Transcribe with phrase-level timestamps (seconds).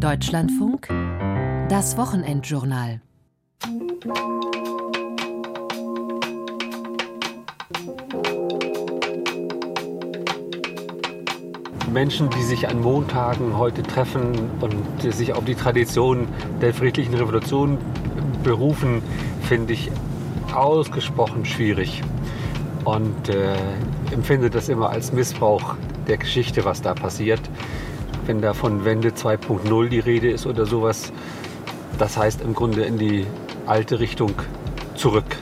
[0.00, 0.88] Deutschlandfunk,
[1.68, 3.02] das Wochenendjournal.
[11.92, 14.32] Menschen, die sich an Montagen heute treffen
[14.62, 14.74] und
[15.12, 16.28] sich auf die Tradition
[16.62, 17.76] der friedlichen Revolution
[18.42, 19.02] berufen,
[19.42, 19.90] finde ich
[20.54, 22.02] ausgesprochen schwierig
[22.86, 23.54] und äh,
[24.12, 25.74] empfinde das immer als Missbrauch
[26.08, 27.42] der Geschichte, was da passiert.
[28.30, 31.12] Wenn da von Wende 2.0 die Rede ist oder sowas,
[31.98, 33.26] das heißt im Grunde in die
[33.66, 34.34] alte Richtung
[34.94, 35.36] zurück.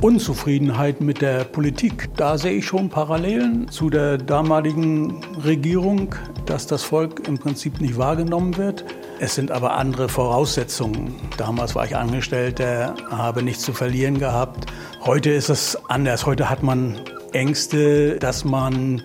[0.00, 6.16] Unzufriedenheit mit der Politik, da sehe ich schon Parallelen zu der damaligen Regierung,
[6.46, 8.84] dass das Volk im Prinzip nicht wahrgenommen wird.
[9.20, 11.14] Es sind aber andere Voraussetzungen.
[11.36, 14.66] Damals war ich Angestellter, habe nichts zu verlieren gehabt.
[15.04, 16.26] Heute ist es anders.
[16.26, 16.98] Heute hat man
[17.32, 19.02] Ängste, dass man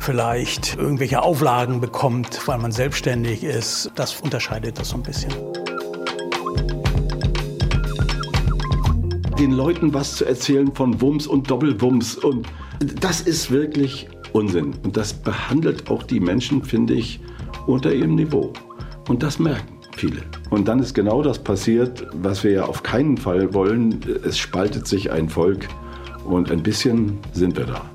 [0.00, 3.90] vielleicht irgendwelche Auflagen bekommt, weil man selbstständig ist.
[3.94, 5.32] Das unterscheidet das so ein bisschen.
[9.38, 12.46] Den Leuten was zu erzählen von Wumms und Doppelwumms und
[13.00, 14.74] das ist wirklich Unsinn.
[14.82, 17.20] Und das behandelt auch die Menschen, finde ich,
[17.66, 18.52] unter ihrem Niveau.
[19.08, 20.22] Und das merken viele.
[20.50, 24.00] Und dann ist genau das passiert, was wir ja auf keinen Fall wollen.
[24.24, 25.68] Es spaltet sich ein Volk
[26.24, 27.93] und ein bisschen sind wir da.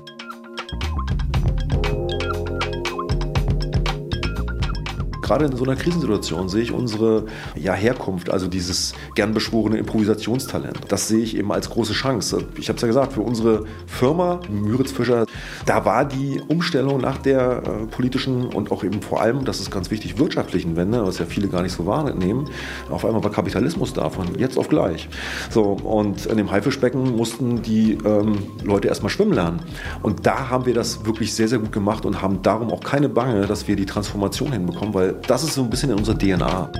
[5.30, 10.80] Gerade in so einer Krisensituation sehe ich unsere ja, Herkunft, also dieses gern beschworene Improvisationstalent.
[10.88, 12.48] Das sehe ich eben als große Chance.
[12.58, 15.26] Ich habe es ja gesagt, für unsere Firma, Müritz Fischer,
[15.66, 19.70] da war die Umstellung nach der äh, politischen und auch eben vor allem, das ist
[19.70, 22.50] ganz wichtig, wirtschaftlichen Wende, was ja viele gar nicht so wahrnehmen,
[22.88, 25.08] auf einmal war Kapitalismus da, von jetzt auf gleich.
[25.50, 29.60] So, und in dem Haifischbecken mussten die ähm, Leute erstmal schwimmen lernen.
[30.02, 33.08] Und da haben wir das wirklich sehr, sehr gut gemacht und haben darum auch keine
[33.08, 36.70] Bange, dass wir die Transformation hinbekommen, weil das ist so ein bisschen in unserer DNA.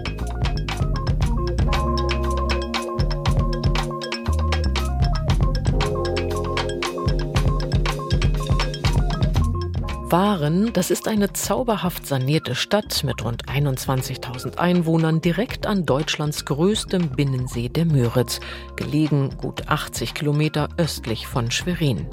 [10.10, 17.10] Waren, das ist eine zauberhaft sanierte Stadt mit rund 21.000 Einwohnern direkt an Deutschlands größtem
[17.10, 18.40] Binnensee der Müritz,
[18.74, 22.08] gelegen gut 80 Kilometer östlich von Schwerin.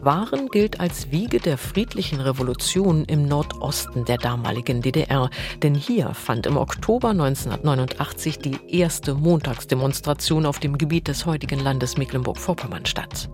[0.00, 5.30] Waren gilt als Wiege der friedlichen Revolution im Nordosten der damaligen DDR,
[5.62, 11.96] denn hier fand im Oktober 1989 die erste Montagsdemonstration auf dem Gebiet des heutigen Landes
[11.96, 13.28] Mecklenburg-Vorpommern statt.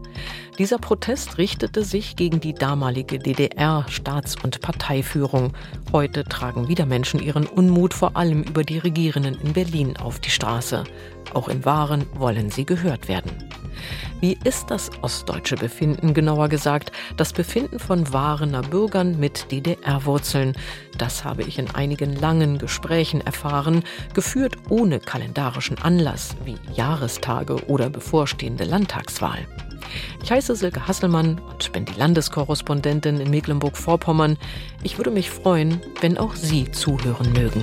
[0.59, 5.53] Dieser Protest richtete sich gegen die damalige DDR-Staats- und Parteiführung.
[5.93, 10.31] Heute tragen wieder Menschen ihren Unmut vor allem über die Regierenden in Berlin auf die
[10.31, 10.85] Straße.
[11.33, 13.48] Auch in Waren wollen sie gehört werden.
[14.21, 20.55] Wie ist das ostdeutsche Befinden, genauer gesagt, das Befinden von Warener Bürgern mit DDR-Wurzeln?
[20.97, 23.85] Das habe ich in einigen langen Gesprächen erfahren,
[24.15, 29.47] geführt ohne kalendarischen Anlass wie Jahrestage oder bevorstehende Landtagswahl.
[30.23, 34.37] Ich heiße Silke Hasselmann und bin die Landeskorrespondentin in Mecklenburg-Vorpommern.
[34.83, 37.63] Ich würde mich freuen, wenn auch Sie zuhören mögen.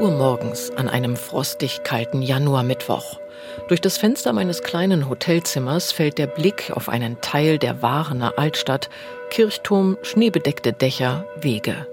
[0.00, 3.20] Uhr morgens an einem frostig kalten Januarmittwoch.
[3.68, 8.88] Durch das Fenster meines kleinen Hotelzimmers fällt der Blick auf einen Teil der Warener Altstadt,
[9.28, 11.86] Kirchturm, schneebedeckte Dächer, Wege.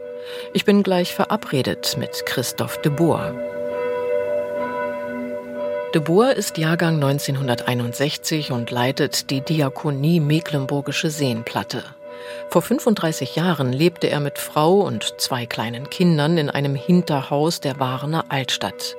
[0.53, 3.35] Ich bin gleich verabredet mit Christoph de Boer.
[5.93, 11.83] De Boer ist Jahrgang 1961 und leitet die Diakonie Mecklenburgische Seenplatte.
[12.49, 17.79] Vor 35 Jahren lebte er mit Frau und zwei kleinen Kindern in einem Hinterhaus der
[17.79, 18.95] Warner Altstadt.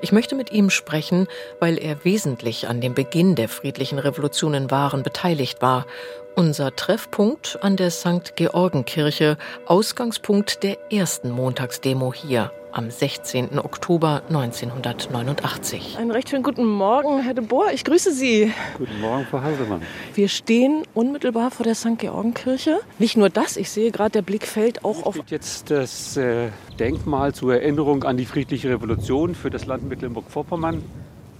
[0.00, 1.26] Ich möchte mit ihm sprechen,
[1.60, 5.86] weil er wesentlich an dem Beginn der friedlichen Revolution in Waren beteiligt war.
[6.34, 8.36] Unser Treffpunkt an der St.
[8.36, 13.58] Georgenkirche, Ausgangspunkt der ersten Montagsdemo hier am 16.
[13.60, 15.96] Oktober 1989.
[15.96, 17.70] Einen recht schönen guten Morgen, Herr de Boer.
[17.72, 18.52] Ich grüße Sie.
[18.76, 19.80] Guten Morgen, Frau Heisemann.
[20.14, 21.98] Wir stehen unmittelbar vor der St.
[21.98, 22.80] Georgenkirche.
[22.98, 25.16] Nicht nur das, ich sehe gerade, der Blick fällt auch auf.
[25.28, 26.48] Jetzt das äh,
[26.80, 30.82] Denkmal zur Erinnerung an die friedliche Revolution für das Land Mecklenburg-Vorpommern,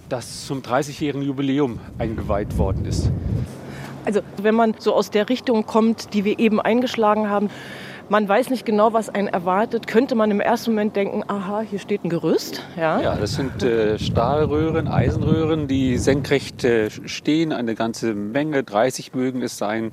[0.07, 3.11] das zum 30-jährigen Jubiläum eingeweiht worden ist.
[4.05, 7.49] Also, wenn man so aus der Richtung kommt, die wir eben eingeschlagen haben,
[8.07, 9.87] Man weiß nicht genau, was einen erwartet.
[9.87, 12.61] Könnte man im ersten Moment denken, aha, hier steht ein Gerüst.
[12.77, 17.51] Ja, ja das sind äh, Stahlröhren, Eisenröhren, die senkrecht äh, stehen.
[17.51, 19.89] Eine ganze Menge, 30 mögen es sein,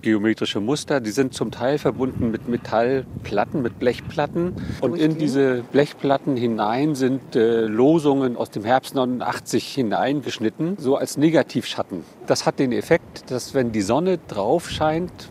[0.00, 1.00] geometrische Muster.
[1.00, 4.56] Die sind zum Teil verbunden mit Metallplatten, mit Blechplatten.
[4.80, 11.16] Und in diese Blechplatten hinein sind äh, Losungen aus dem Herbst 89 hineingeschnitten, so als
[11.16, 12.02] Negativschatten.
[12.26, 15.30] Das hat den Effekt, dass wenn die Sonne drauf scheint,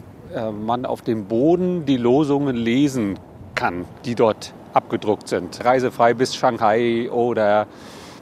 [0.52, 3.20] man auf dem Boden die Losungen lesen
[3.56, 5.64] kann, die dort abgedruckt sind.
[5.64, 7.68] Reisefrei bis Shanghai oder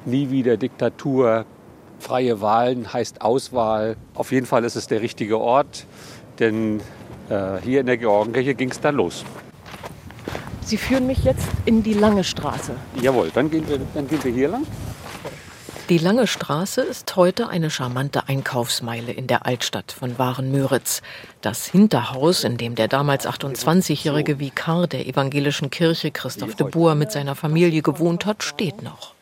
[0.05, 1.45] nie wieder Diktatur.
[1.99, 3.97] Freie Wahlen heißt Auswahl.
[4.15, 5.85] Auf jeden Fall ist es der richtige Ort,
[6.39, 6.79] denn
[7.29, 9.25] äh, hier in der Georgenkirche ging es dann los.
[10.61, 12.73] Sie führen mich jetzt in die lange Straße.
[13.01, 14.65] Jawohl, dann gehen wir, dann gehen wir hier lang.
[15.89, 21.01] Die Lange Straße ist heute eine charmante Einkaufsmeile in der Altstadt von Waren-Müritz.
[21.41, 27.11] Das Hinterhaus, in dem der damals 28-jährige Vikar der evangelischen Kirche Christoph de Boer mit
[27.11, 29.15] seiner Familie gewohnt hat, steht noch.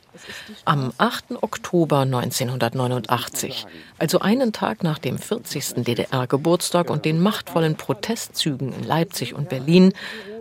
[0.66, 1.42] Am 8.
[1.42, 3.66] Oktober 1989,
[3.98, 5.86] also einen Tag nach dem 40.
[5.86, 9.94] DDR-Geburtstag und den machtvollen Protestzügen in Leipzig und Berlin,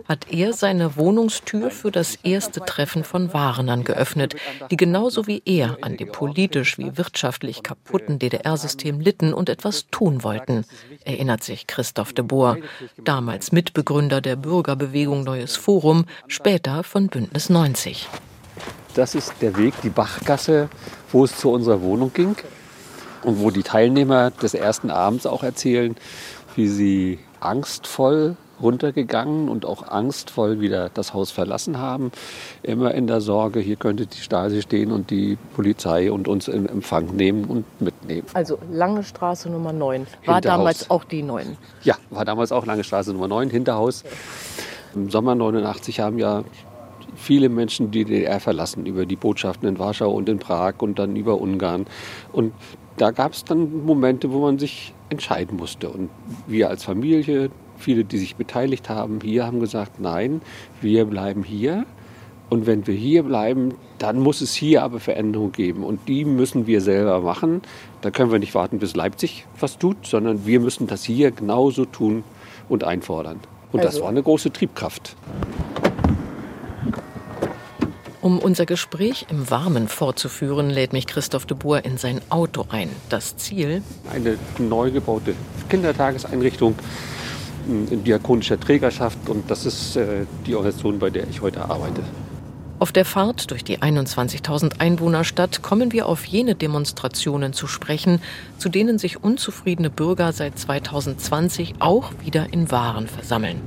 [0.07, 4.35] hat er seine Wohnungstür für das erste Treffen von Warenern geöffnet,
[4.71, 10.23] die genauso wie er an dem politisch wie wirtschaftlich kaputten DDR-System litten und etwas tun
[10.23, 10.65] wollten,
[11.03, 12.57] erinnert sich Christoph de Boer,
[13.03, 18.07] damals Mitbegründer der Bürgerbewegung Neues Forum, später von Bündnis 90.
[18.95, 20.69] Das ist der Weg, die Bachgasse,
[21.11, 22.35] wo es zu unserer Wohnung ging
[23.23, 25.95] und wo die Teilnehmer des ersten Abends auch erzählen,
[26.55, 32.11] wie sie angstvoll runtergegangen und auch angstvoll wieder das Haus verlassen haben.
[32.63, 36.67] Immer in der Sorge, hier könnte die Stasi stehen und die Polizei und uns in
[36.67, 38.27] Empfang nehmen und mitnehmen.
[38.33, 40.07] Also Lange Straße Nummer 9.
[40.25, 41.57] War damals auch die 9?
[41.83, 44.03] Ja, war damals auch Lange Straße Nummer 9, Hinterhaus.
[44.95, 46.43] Im Sommer 89 haben ja
[47.15, 51.15] viele Menschen die DDR verlassen über die Botschaften in Warschau und in Prag und dann
[51.15, 51.85] über Ungarn.
[52.31, 52.53] Und
[52.97, 55.89] da gab es dann Momente, wo man sich entscheiden musste.
[55.89, 56.09] Und
[56.47, 60.41] wir als Familie, viele, die sich beteiligt haben, hier haben gesagt, nein,
[60.81, 61.85] wir bleiben hier.
[62.49, 65.83] Und wenn wir hier bleiben, dann muss es hier aber Veränderungen geben.
[65.83, 67.61] Und die müssen wir selber machen.
[68.01, 71.83] Da können wir nicht warten, bis Leipzig was tut, sondern wir müssen das hier genauso
[71.83, 72.23] tun
[72.69, 73.39] und einfordern.
[73.73, 73.91] Und also.
[73.91, 75.15] das war eine große Triebkraft.
[78.21, 82.89] Um unser Gespräch im Warmen fortzuführen, lädt mich Christoph de Boer in sein Auto ein.
[83.09, 83.81] Das Ziel?
[84.11, 85.33] Eine neu gebaute
[85.69, 86.75] Kindertageseinrichtung
[87.67, 92.01] in diakonischer Trägerschaft und das ist äh, die Organisation, bei der ich heute arbeite.
[92.79, 98.21] Auf der Fahrt durch die 21.000 Einwohnerstadt kommen wir auf jene Demonstrationen zu sprechen,
[98.59, 103.61] zu denen sich unzufriedene Bürger seit 2020 auch wieder in Waren versammeln.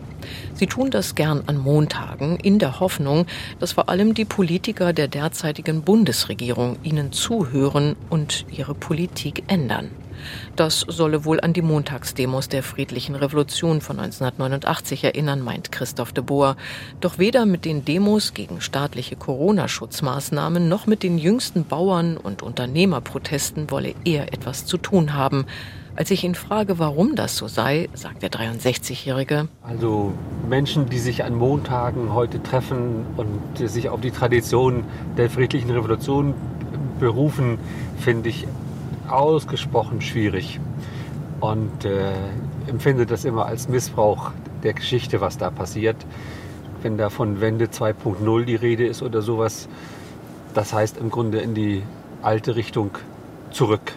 [0.55, 3.27] Sie tun das gern an Montagen in der Hoffnung,
[3.59, 9.91] dass vor allem die Politiker der derzeitigen Bundesregierung ihnen zuhören und ihre Politik ändern.
[10.57, 16.23] Das solle wohl an die Montagsdemos der friedlichen Revolution von 1989 erinnern, meint Christoph de
[16.23, 16.57] Boer.
[17.01, 23.71] Doch weder mit den Demos gegen staatliche Corona-Schutzmaßnahmen noch mit den jüngsten Bauern- und Unternehmerprotesten
[23.71, 25.47] wolle er etwas zu tun haben.
[25.97, 29.49] Als ich ihn frage, warum das so sei, sagt der 63-Jährige.
[29.63, 30.13] Also
[30.49, 34.85] Menschen, die sich an Montagen heute treffen und sich auf die Tradition
[35.17, 36.35] der friedlichen Revolution
[36.99, 37.59] berufen,
[37.99, 38.47] finde ich
[39.09, 40.61] ausgesprochen schwierig
[41.41, 42.13] und äh,
[42.69, 44.31] empfinde das immer als Missbrauch
[44.63, 45.97] der Geschichte, was da passiert.
[46.83, 49.69] Wenn da von Wende 2.0 die Rede ist oder sowas,
[50.55, 51.83] das heißt im Grunde in die
[52.23, 52.91] alte Richtung
[53.51, 53.93] zurück.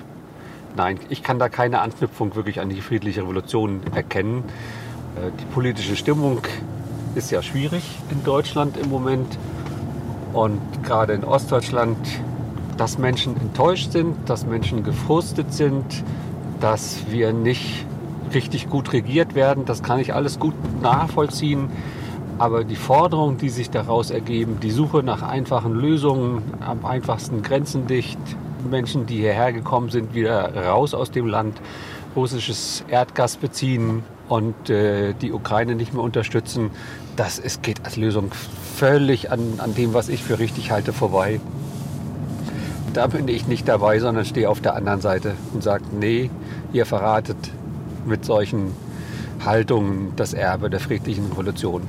[0.76, 4.44] Nein, ich kann da keine Anknüpfung wirklich an die friedliche Revolution erkennen.
[5.16, 6.42] Äh, die politische Stimmung
[7.16, 9.38] ist ja schwierig in Deutschland im Moment
[10.34, 11.98] und gerade in Ostdeutschland
[12.78, 15.86] dass Menschen enttäuscht sind, dass Menschen gefrustet sind,
[16.60, 17.86] dass wir nicht
[18.34, 19.66] richtig gut regiert werden.
[19.66, 21.70] Das kann ich alles gut nachvollziehen.
[22.40, 28.18] Aber die Forderungen, die sich daraus ergeben, die Suche nach einfachen Lösungen, am einfachsten grenzendicht,
[28.70, 31.60] Menschen, die hierher gekommen sind, wieder raus aus dem Land,
[32.16, 36.72] russisches Erdgas beziehen und äh, die Ukraine nicht mehr unterstützen,
[37.16, 38.32] das ist, geht als Lösung
[38.76, 41.40] völlig an, an dem, was ich für richtig halte, vorbei
[42.94, 46.30] da bin ich nicht dabei, sondern stehe auf der anderen Seite und sage, nee,
[46.72, 47.38] ihr verratet
[48.06, 48.76] mit solchen
[49.44, 51.82] Haltungen das Erbe der friedlichen Revolution.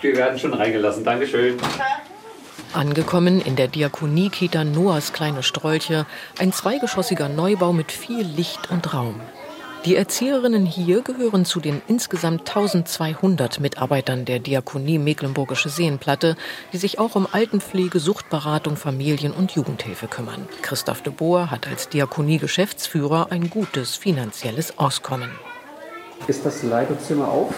[0.00, 1.02] Wir werden schon reingelassen.
[1.02, 1.56] Dankeschön.
[2.74, 6.04] Angekommen in der Diakonie-Kita Noahs kleine Strolche,
[6.38, 9.20] ein zweigeschossiger Neubau mit viel Licht und Raum.
[9.86, 16.36] Die Erzieherinnen hier gehören zu den insgesamt 1200 Mitarbeitern der Diakonie Mecklenburgische Seenplatte,
[16.72, 20.46] die sich auch um Altenpflege, Suchtberatung, Familien- und Jugendhilfe kümmern.
[20.60, 25.30] Christoph de Boer hat als Diakonie-Geschäftsführer ein gutes finanzielles Auskommen.
[26.26, 27.54] Ist das Leitungszimmer auf?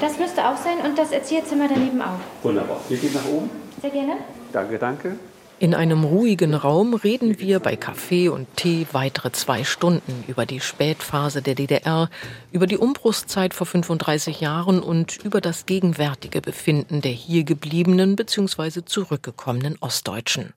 [0.00, 2.18] Das müsste auch sein und das Erzieherzimmer daneben auch.
[2.42, 2.80] Wunderbar.
[2.88, 3.65] Wir gehen nach oben.
[3.86, 4.20] Sehr gerne.
[4.52, 5.16] Danke, danke.
[5.60, 10.58] In einem ruhigen Raum reden wir bei Kaffee und Tee weitere zwei Stunden über die
[10.58, 12.10] Spätphase der DDR,
[12.50, 18.84] über die Umbruchszeit vor 35 Jahren und über das gegenwärtige Befinden der hier gebliebenen bzw.
[18.84, 20.52] zurückgekommenen Ostdeutschen.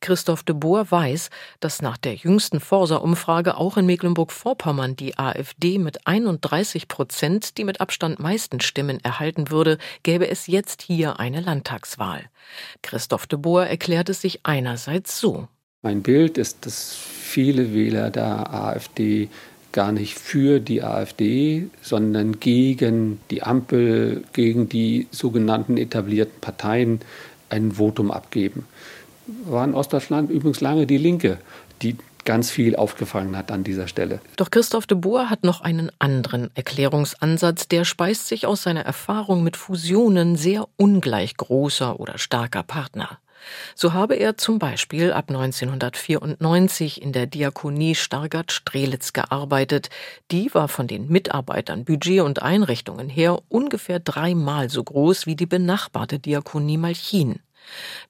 [0.00, 6.06] Christoph de Boer weiß, dass nach der jüngsten Forsa-Umfrage auch in Mecklenburg-Vorpommern die AfD mit
[6.06, 12.24] 31 Prozent die mit Abstand meisten Stimmen erhalten würde, gäbe es jetzt hier eine Landtagswahl.
[12.82, 15.48] Christoph de Boer erklärt es sich einerseits so.
[15.82, 19.28] Mein Bild ist, dass viele Wähler der AfD
[19.72, 27.00] gar nicht für die AfD, sondern gegen die Ampel, gegen die sogenannten etablierten Parteien
[27.50, 28.66] ein Votum abgeben
[29.44, 31.38] war in Ostdeutschland übrigens lange die Linke,
[31.82, 34.20] die ganz viel aufgefangen hat an dieser Stelle.
[34.36, 39.42] Doch Christoph de Boer hat noch einen anderen Erklärungsansatz, der speist sich aus seiner Erfahrung
[39.42, 43.18] mit Fusionen sehr ungleich großer oder starker Partner.
[43.74, 49.88] So habe er zum Beispiel ab 1994 in der Diakonie Stargard-Strelitz gearbeitet.
[50.30, 55.46] Die war von den Mitarbeitern, Budget und Einrichtungen her ungefähr dreimal so groß wie die
[55.46, 57.40] benachbarte Diakonie Malchin.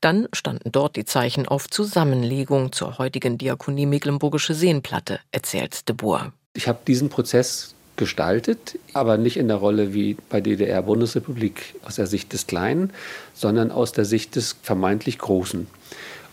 [0.01, 6.33] Dann standen dort die Zeichen auf Zusammenlegung zur heutigen Diakonie Mecklenburgische Seenplatte, erzählt de Boer.
[6.55, 12.07] Ich habe diesen Prozess gestaltet, aber nicht in der Rolle wie bei DDR-Bundesrepublik aus der
[12.07, 12.93] Sicht des Kleinen,
[13.35, 15.67] sondern aus der Sicht des vermeintlich Großen.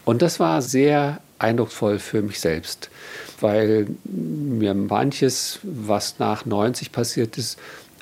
[0.05, 2.89] Und das war sehr eindrucksvoll für mich selbst,
[3.41, 7.58] weil mir manches, was nach 90 passiert ist,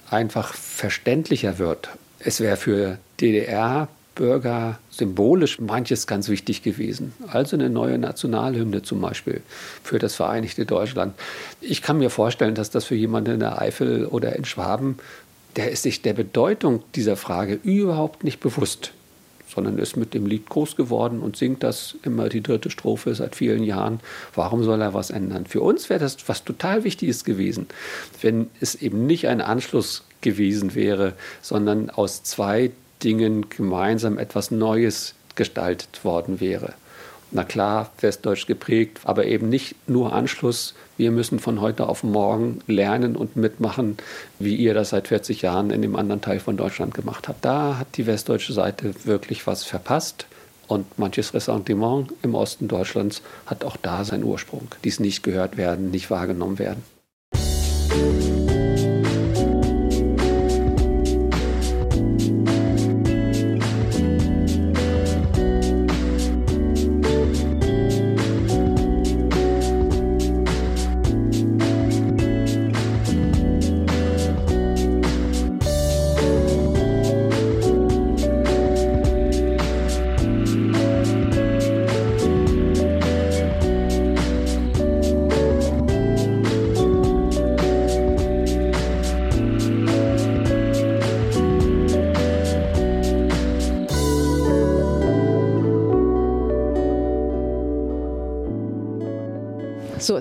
[0.10, 1.90] einfach verständlicher wird.
[2.20, 7.14] Es wäre für DDR Bürger symbolisch manches ganz wichtig gewesen.
[7.28, 9.42] Also eine neue Nationalhymne zum Beispiel
[9.84, 11.16] für das Vereinigte Deutschland.
[11.62, 14.98] Ich kann mir vorstellen, dass das für jemanden in der Eifel oder in Schwaben,
[15.56, 18.92] der ist sich der Bedeutung dieser Frage überhaupt nicht bewusst,
[19.54, 23.36] sondern ist mit dem Lied groß geworden und singt das immer die dritte Strophe seit
[23.36, 24.00] vielen Jahren.
[24.34, 25.46] Warum soll er was ändern?
[25.46, 27.68] Für uns wäre das was total Wichtiges gewesen,
[28.22, 32.72] wenn es eben nicht ein Anschluss gewesen wäre, sondern aus zwei
[33.04, 36.74] Dingen gemeinsam etwas Neues gestaltet worden wäre.
[37.36, 40.76] Na klar, westdeutsch geprägt, aber eben nicht nur Anschluss.
[40.98, 43.98] Wir müssen von heute auf morgen lernen und mitmachen,
[44.38, 47.44] wie ihr das seit 40 Jahren in dem anderen Teil von Deutschland gemacht habt.
[47.44, 50.28] Da hat die westdeutsche Seite wirklich was verpasst.
[50.68, 54.68] Und manches Ressentiment im Osten Deutschlands hat auch da seinen Ursprung.
[54.84, 56.84] Dies nicht gehört werden, nicht wahrgenommen werden.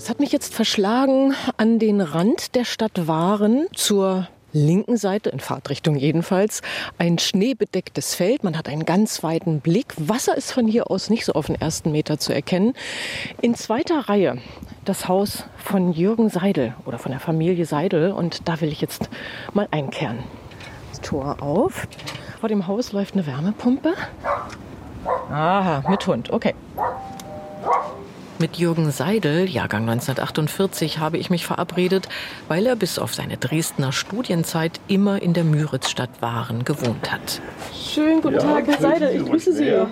[0.03, 5.39] Es hat mich jetzt verschlagen an den Rand der Stadt Waren zur linken Seite, in
[5.39, 6.61] Fahrtrichtung jedenfalls,
[6.99, 8.43] ein schneebedecktes Feld.
[8.43, 9.95] Man hat einen ganz weiten Blick.
[9.97, 12.75] Wasser ist von hier aus nicht so auf den ersten Meter zu erkennen.
[13.43, 14.39] In zweiter Reihe
[14.85, 18.11] das Haus von Jürgen Seidel oder von der Familie Seidel.
[18.11, 19.09] Und da will ich jetzt
[19.53, 20.19] mal einkehren.
[20.91, 21.87] Das Tor auf.
[22.41, 23.95] Vor dem Haus läuft eine Wärmepumpe.
[25.31, 26.31] Aha, mit Hund.
[26.31, 26.57] Okay.
[28.43, 32.09] Mit Jürgen Seidel, Jahrgang 1948, habe ich mich verabredet,
[32.49, 37.41] weil er bis auf seine Dresdner Studienzeit immer in der Müritzstadt Waren gewohnt hat.
[37.73, 39.67] Schönen guten ja, Tag, Herr Seidel, ich grüße Sie.
[39.67, 39.91] Mehr.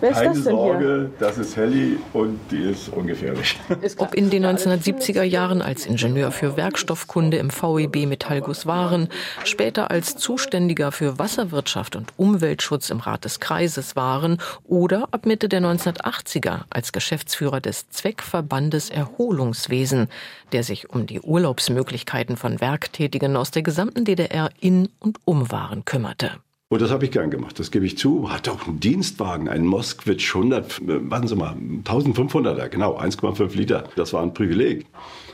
[0.00, 1.10] Wer ist Keine das denn Sorge, hier?
[1.18, 3.58] das ist Helly und die ist ungefährlich.
[3.98, 9.08] Ob in den 1970er Jahren als Ingenieur für Werkstoffkunde im VEB Metallguss waren,
[9.44, 15.48] später als Zuständiger für Wasserwirtschaft und Umweltschutz im Rat des Kreises waren oder ab Mitte
[15.48, 20.08] der 1980er als Geschäftsführer des Zweckverbandes Erholungswesen,
[20.52, 25.84] der sich um die Urlaubsmöglichkeiten von Werktätigen aus der gesamten DDR in und um Waren
[25.84, 26.32] kümmerte.
[26.76, 28.30] Und das habe ich gern gemacht, das gebe ich zu.
[28.30, 33.84] Hatte auch einen Dienstwagen, einen Moskwitsch 100, warten Sie mal, 1500er, genau, 1,5 Liter.
[33.96, 34.84] Das war ein Privileg.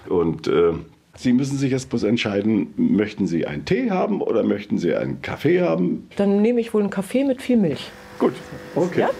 [0.09, 0.71] Und äh,
[1.17, 5.21] Sie müssen sich jetzt bloß entscheiden, möchten Sie einen Tee haben oder möchten Sie einen
[5.21, 6.07] Kaffee haben?
[6.15, 7.91] Dann nehme ich wohl einen Kaffee mit viel Milch.
[8.21, 8.35] Gut,
[8.77, 9.01] okay.
[9.01, 9.11] Ja?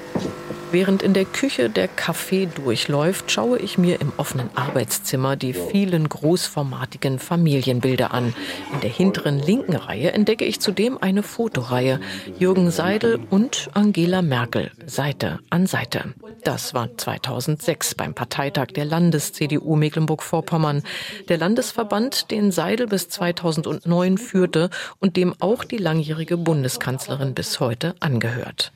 [0.73, 6.09] Während in der Küche der Kaffee durchläuft, schaue ich mir im offenen Arbeitszimmer die vielen
[6.09, 8.35] großformatigen Familienbilder an.
[8.73, 12.01] In der hinteren linken Reihe entdecke ich zudem eine Fotoreihe.
[12.39, 16.15] Jürgen Seidel und Angela Merkel, Seite an Seite.
[16.43, 20.85] Das war 2006 beim Parteitag der Landes-CDU Mecklenburg-Vorpommern.
[21.29, 27.95] Der Landesverband, den Seidel bis 2009 führte und dem auch die langjährige Bundeskanzlerin bis heute
[28.01, 28.73] angehört.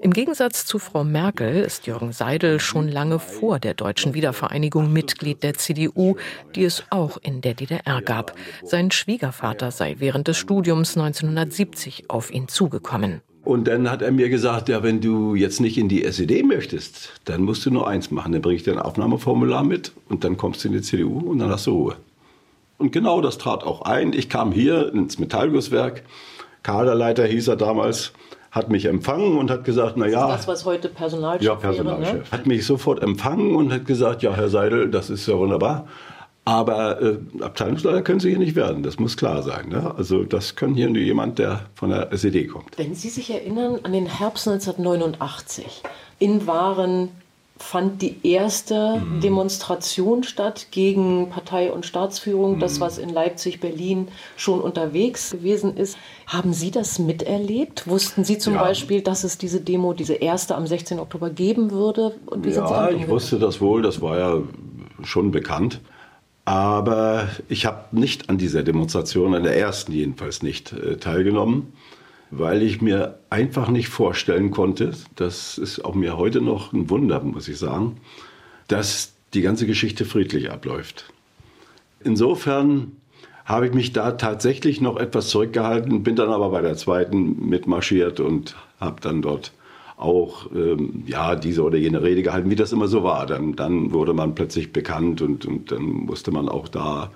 [0.00, 5.42] Im Gegensatz zu Frau Merkel ist Jürgen Seidel schon lange vor der deutschen Wiedervereinigung Mitglied
[5.42, 6.16] der CDU,
[6.54, 8.34] die es auch in der DDR gab.
[8.62, 13.22] Sein Schwiegervater sei während des Studiums 1970 auf ihn zugekommen.
[13.44, 17.10] Und dann hat er mir gesagt, ja, wenn du jetzt nicht in die SED möchtest,
[17.24, 18.32] dann musst du nur eins machen.
[18.32, 21.40] Dann bringe ich dir ein Aufnahmeformular mit und dann kommst du in die CDU und
[21.40, 21.96] dann hast du Ruhe.
[22.78, 24.12] Und genau das trat auch ein.
[24.12, 26.02] Ich kam hier ins Metallgusswerk.
[26.62, 28.12] Kaderleiter hieß er damals
[28.52, 30.28] hat mich empfangen und hat gesagt, na ja.
[30.28, 32.06] Das, was heute Personalchef Ja, Personalchef.
[32.06, 32.30] Wäre, ne?
[32.30, 35.88] Hat mich sofort empfangen und hat gesagt, ja, Herr Seidel, das ist ja wunderbar.
[36.44, 39.70] Aber äh, Abteilungsleiter können Sie hier nicht werden, das muss klar sein.
[39.70, 39.94] Ne?
[39.96, 42.76] Also das kann hier nur jemand, der von der SED kommt.
[42.76, 45.82] Wenn Sie sich erinnern an den Herbst 1989,
[46.18, 47.08] in Waren
[47.62, 49.20] fand die erste mhm.
[49.20, 52.60] Demonstration statt gegen Partei und Staatsführung, mhm.
[52.60, 55.96] das, was in Leipzig, Berlin schon unterwegs gewesen ist.
[56.26, 57.86] Haben Sie das miterlebt?
[57.86, 58.62] Wussten Sie zum ja.
[58.62, 60.98] Beispiel, dass es diese Demo, diese erste am 16.
[60.98, 62.14] Oktober geben würde?
[62.26, 64.38] Und wie ja, ich wusste das wohl, das war ja
[65.04, 65.80] schon bekannt.
[66.44, 71.72] Aber ich habe nicht an dieser Demonstration, an der ersten jedenfalls nicht, äh, teilgenommen
[72.34, 77.22] weil ich mir einfach nicht vorstellen konnte, das ist auch mir heute noch ein Wunder,
[77.22, 77.98] muss ich sagen,
[78.68, 81.12] dass die ganze Geschichte friedlich abläuft.
[82.02, 82.92] Insofern
[83.44, 88.18] habe ich mich da tatsächlich noch etwas zurückgehalten, bin dann aber bei der zweiten mitmarschiert
[88.18, 89.52] und habe dann dort
[89.98, 93.26] auch ähm, ja, diese oder jene Rede gehalten, wie das immer so war.
[93.26, 97.10] Dann, dann wurde man plötzlich bekannt und, und dann musste man auch da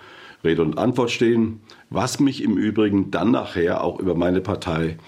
[0.45, 4.99] Rede und Antwort stehen, was mich im Übrigen dann nachher auch über meine Partei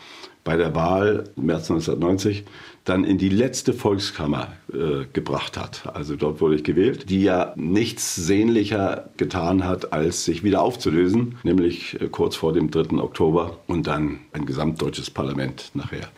[0.45, 2.45] bei der Wahl im März 1990
[2.85, 5.83] dann in die letzte Volkskammer äh, gebracht hat.
[5.95, 11.37] Also dort wurde ich gewählt, die ja nichts sehnlicher getan hat, als sich wieder aufzulösen,
[11.43, 12.97] nämlich äh, kurz vor dem 3.
[12.97, 16.09] Oktober und dann ein gesamtdeutsches Parlament nachher.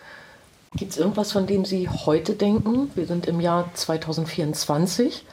[0.77, 2.93] Gibt es irgendwas, von dem Sie heute denken?
[2.95, 5.25] Wir sind im Jahr 2024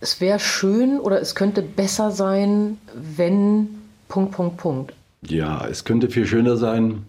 [0.00, 3.68] es wäre schön oder es könnte besser sein, wenn
[4.08, 4.94] Punkt, Punkt, Punkt.
[5.22, 7.04] Ja, es könnte viel schöner sein,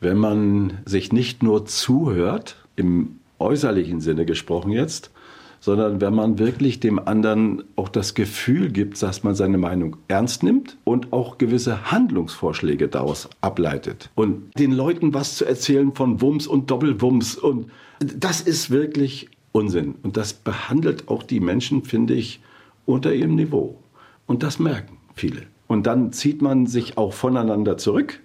[0.00, 5.10] wenn man sich nicht nur zuhört, im äußerlichen Sinne gesprochen jetzt,
[5.60, 10.42] sondern wenn man wirklich dem anderen auch das Gefühl gibt, dass man seine Meinung ernst
[10.42, 14.10] nimmt und auch gewisse Handlungsvorschläge daraus ableitet.
[14.16, 19.94] Und den Leuten was zu erzählen von Wumms und Doppelwumms und das ist wirklich Unsinn.
[20.02, 22.40] Und das behandelt auch die Menschen, finde ich,
[22.86, 23.78] unter ihrem Niveau.
[24.26, 25.42] Und das merken viele.
[25.68, 28.20] Und dann zieht man sich auch voneinander zurück.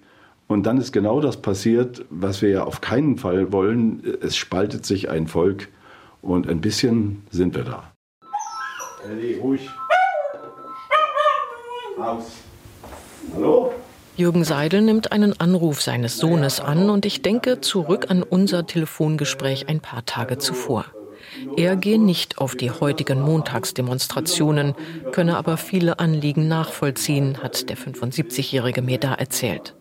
[0.48, 4.02] Und dann ist genau das passiert, was wir ja auf keinen Fall wollen.
[4.22, 5.68] Es spaltet sich ein Volk
[6.22, 7.92] und ein bisschen sind wir da.
[9.08, 9.68] Ellie, ruhig.
[11.98, 12.32] Aus.
[13.34, 13.72] Hallo?
[14.16, 19.68] Jürgen Seidel nimmt einen Anruf seines Sohnes an und ich denke zurück an unser Telefongespräch
[19.68, 20.86] ein paar Tage zuvor.
[21.56, 24.74] Er gehe nicht auf die heutigen Montagsdemonstrationen,
[25.12, 29.74] könne aber viele Anliegen nachvollziehen, hat der 75-Jährige mir da erzählt.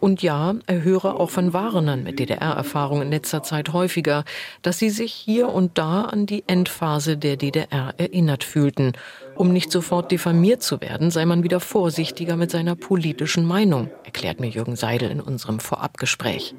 [0.00, 4.24] Und ja, er höre auch von Warnern mit DDR-Erfahrung in letzter Zeit häufiger,
[4.62, 8.92] dass sie sich hier und da an die Endphase der DDR erinnert fühlten
[9.36, 14.40] um nicht sofort diffamiert zu werden, sei man wieder vorsichtiger mit seiner politischen Meinung, erklärt
[14.40, 16.54] mir Jürgen Seidel in unserem Vorabgespräch.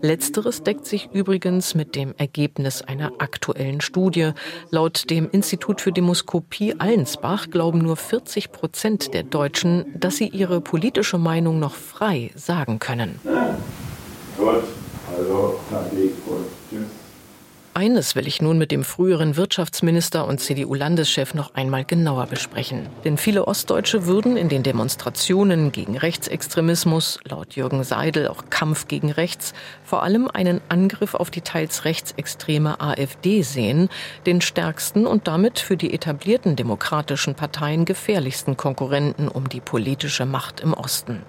[0.00, 4.32] Letzteres deckt sich übrigens mit dem Ergebnis einer aktuellen Studie.
[4.70, 10.60] Laut dem Institut für Demoskopie Allensbach glauben nur 40 Prozent der Deutschen, dass sie ihre
[10.60, 13.20] politische Meinung noch frei sagen können.
[14.36, 14.64] Gut,
[15.16, 16.63] also, danke und tschüss.
[17.76, 22.86] Eines will ich nun mit dem früheren Wirtschaftsminister und CDU-Landeschef noch einmal genauer besprechen.
[23.04, 29.10] Denn viele Ostdeutsche würden in den Demonstrationen gegen Rechtsextremismus, laut Jürgen Seidel auch Kampf gegen
[29.10, 33.88] Rechts, vor allem einen Angriff auf die teils rechtsextreme AfD sehen,
[34.24, 40.60] den stärksten und damit für die etablierten demokratischen Parteien gefährlichsten Konkurrenten um die politische Macht
[40.60, 41.22] im Osten.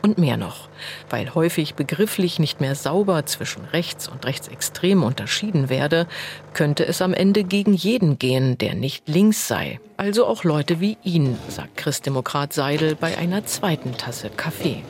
[0.00, 0.68] Und mehr noch,
[1.10, 6.06] weil häufig begrifflich nicht mehr sauber zwischen rechts und rechtsextrem unterschieden werde,
[6.54, 9.80] könnte es am Ende gegen jeden gehen, der nicht links sei.
[9.96, 14.82] Also auch Leute wie ihn, sagt Christdemokrat Seidel bei einer zweiten Tasse Kaffee.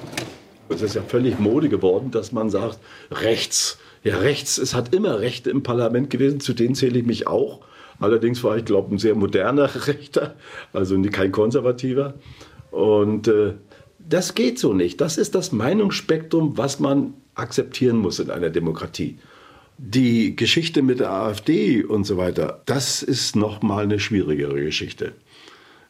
[0.68, 2.78] Es ist ja völlig Mode geworden, dass man sagt,
[3.10, 3.78] rechts.
[4.04, 7.60] Ja, rechts, es hat immer Rechte im Parlament gewesen, zu denen zähle ich mich auch.
[7.98, 10.34] Allerdings war ich, glaube ich, ein sehr moderner Rechter,
[10.72, 12.14] also kein konservativer.
[12.70, 13.54] Und äh,
[14.08, 15.00] das geht so nicht.
[15.00, 19.18] Das ist das Meinungsspektrum, was man akzeptieren muss in einer Demokratie.
[19.76, 25.12] Die Geschichte mit der AfD und so weiter, das ist noch mal eine schwierigere Geschichte.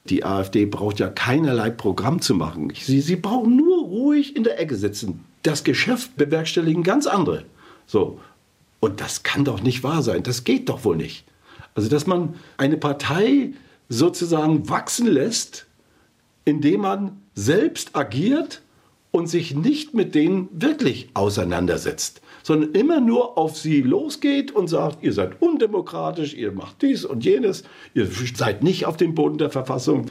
[0.04, 2.72] Die AfD braucht ja keinerlei Programm zu machen.
[2.74, 5.24] Sie, sie brauchen nur ruhig in der Ecke sitzen.
[5.42, 7.44] Das Geschäft bewerkstelligen ganz andere.
[7.86, 8.20] So.
[8.80, 10.22] Und das kann doch nicht wahr sein.
[10.22, 11.24] Das geht doch wohl nicht.
[11.74, 13.52] Also, dass man eine Partei
[13.88, 15.66] sozusagen wachsen lässt,
[16.44, 18.62] indem man selbst agiert
[19.12, 25.04] und sich nicht mit denen wirklich auseinandersetzt, sondern immer nur auf sie losgeht und sagt,
[25.04, 27.62] ihr seid undemokratisch, ihr macht dies und jenes,
[27.94, 30.10] ihr seid nicht auf dem Boden der Verfassung.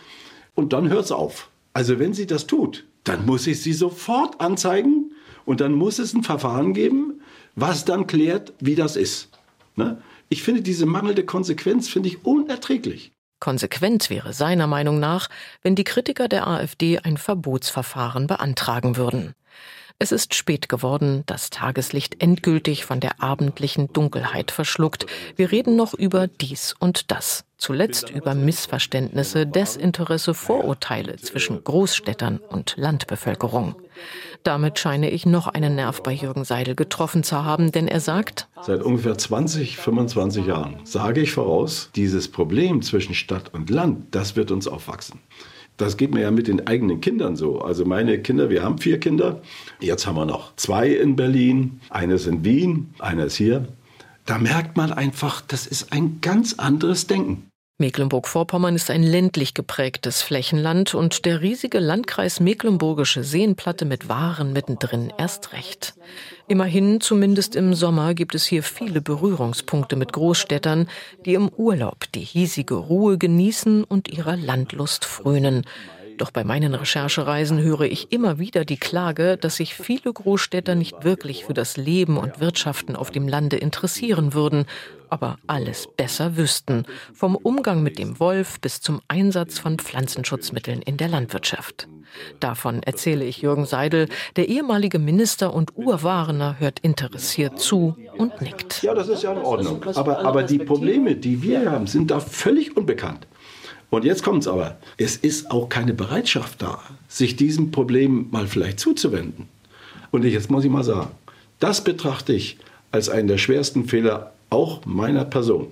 [0.56, 1.50] Und dann hört es auf.
[1.74, 5.12] Also wenn sie das tut, dann muss ich sie sofort anzeigen
[5.46, 7.22] und dann muss es ein Verfahren geben,
[7.56, 9.30] was dann klärt, wie das ist.
[9.76, 10.02] Ne?
[10.30, 13.12] Ich finde diese mangelnde Konsequenz finde ich unerträglich.
[13.40, 15.30] Konsequent wäre seiner Meinung nach,
[15.62, 19.36] wenn die Kritiker der AfD ein Verbotsverfahren beantragen würden.
[20.00, 25.08] Es ist spät geworden, das Tageslicht endgültig von der abendlichen Dunkelheit verschluckt.
[25.36, 27.46] Wir reden noch über dies und das.
[27.58, 33.74] Zuletzt über Missverständnisse, Desinteresse, Vorurteile zwischen Großstädtern und Landbevölkerung.
[34.44, 38.48] Damit scheine ich noch einen Nerv bei Jürgen Seidel getroffen zu haben, denn er sagt,
[38.62, 44.36] Seit ungefähr 20, 25 Jahren sage ich voraus, dieses Problem zwischen Stadt und Land, das
[44.36, 45.22] wird uns aufwachsen.
[45.78, 47.62] Das geht mir ja mit den eigenen Kindern so.
[47.62, 49.42] Also meine Kinder, wir haben vier Kinder.
[49.80, 53.68] Jetzt haben wir noch zwei in Berlin, eines in Wien, eines hier.
[54.26, 57.48] Da merkt man einfach, das ist ein ganz anderes Denken.
[57.80, 65.14] Mecklenburg-Vorpommern ist ein ländlich geprägtes Flächenland und der riesige Landkreis Mecklenburgische Seenplatte mit Waren mittendrin
[65.16, 65.94] erst recht.
[66.48, 70.90] Immerhin, zumindest im Sommer, gibt es hier viele Berührungspunkte mit Großstädtern,
[71.24, 75.64] die im Urlaub die hiesige Ruhe genießen und ihrer Landlust frönen.
[76.18, 81.04] Doch bei meinen Recherchereisen höre ich immer wieder die Klage, dass sich viele Großstädter nicht
[81.04, 84.66] wirklich für das Leben und Wirtschaften auf dem Lande interessieren würden,
[85.10, 90.98] aber alles besser wüssten, vom Umgang mit dem Wolf bis zum Einsatz von Pflanzenschutzmitteln in
[90.98, 91.88] der Landwirtschaft.
[92.40, 98.84] Davon erzähle ich Jürgen Seidel, der ehemalige Minister und Urwarener hört interessiert zu und nickt.
[98.84, 99.84] Ja, das ist ja in Ordnung.
[99.96, 103.28] Aber, aber die Probleme, die wir haben, sind da völlig unbekannt.
[103.90, 104.78] Und jetzt kommt es aber.
[104.98, 109.48] Es ist auch keine Bereitschaft da, sich diesem Problem mal vielleicht zuzuwenden.
[110.12, 111.12] Und jetzt muss ich mal sagen,
[111.60, 112.58] das betrachte ich
[112.92, 115.68] als einen der schwersten Fehler auch meiner Person.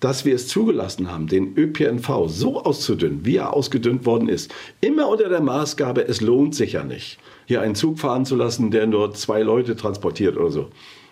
[0.00, 5.08] Dass wir es zugelassen haben, den ÖPNV so auszudünnen, wie er ausgedünnt worden ist, immer
[5.08, 8.86] unter der Maßgabe, es lohnt sich ja nicht, hier einen Zug fahren zu lassen, der
[8.86, 10.68] nur zwei Leute transportiert oder so.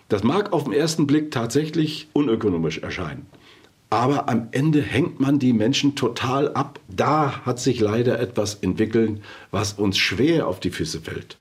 [0.07, 3.25] Das mag auf den ersten Blick tatsächlich unökonomisch erscheinen.
[3.89, 6.79] Aber am Ende hängt man die Menschen total ab.
[6.89, 9.21] Da hat sich leider etwas entwickelt,
[9.51, 11.37] was uns schwer auf die Füße fällt.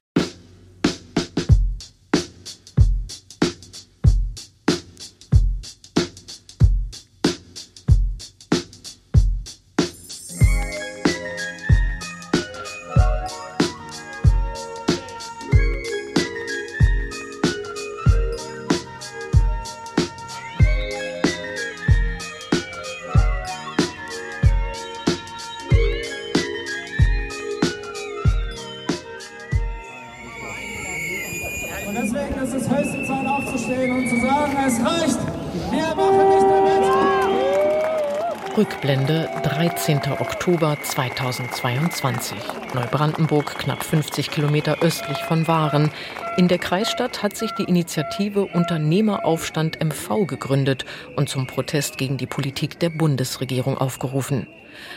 [40.46, 42.36] Oktober 2022.
[42.72, 45.90] Neubrandenburg, knapp 50 Kilometer östlich von Waren.
[46.36, 50.84] In der Kreisstadt hat sich die Initiative Unternehmeraufstand MV gegründet
[51.16, 54.46] und zum Protest gegen die Politik der Bundesregierung aufgerufen.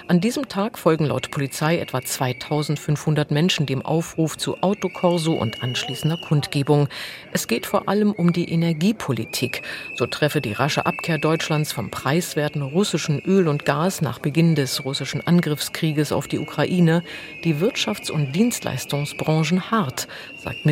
[0.08, 6.18] An diesem Tag folgen laut Polizei etwa 2500 Menschen dem Aufruf zu Autokorso und anschließender
[6.18, 6.88] Kundgebung.
[7.32, 9.62] Es geht vor allem um die Energiepolitik.
[9.96, 14.86] So treffe die rasche Abkehr Deutschlands vom preiswerten russischen Öl und Gas nach Beginn des
[14.86, 17.04] russischen Angriffskrieges auf die Ukraine
[17.44, 20.66] die Wirtschafts- und Dienstleistungsbranchen hart, sagt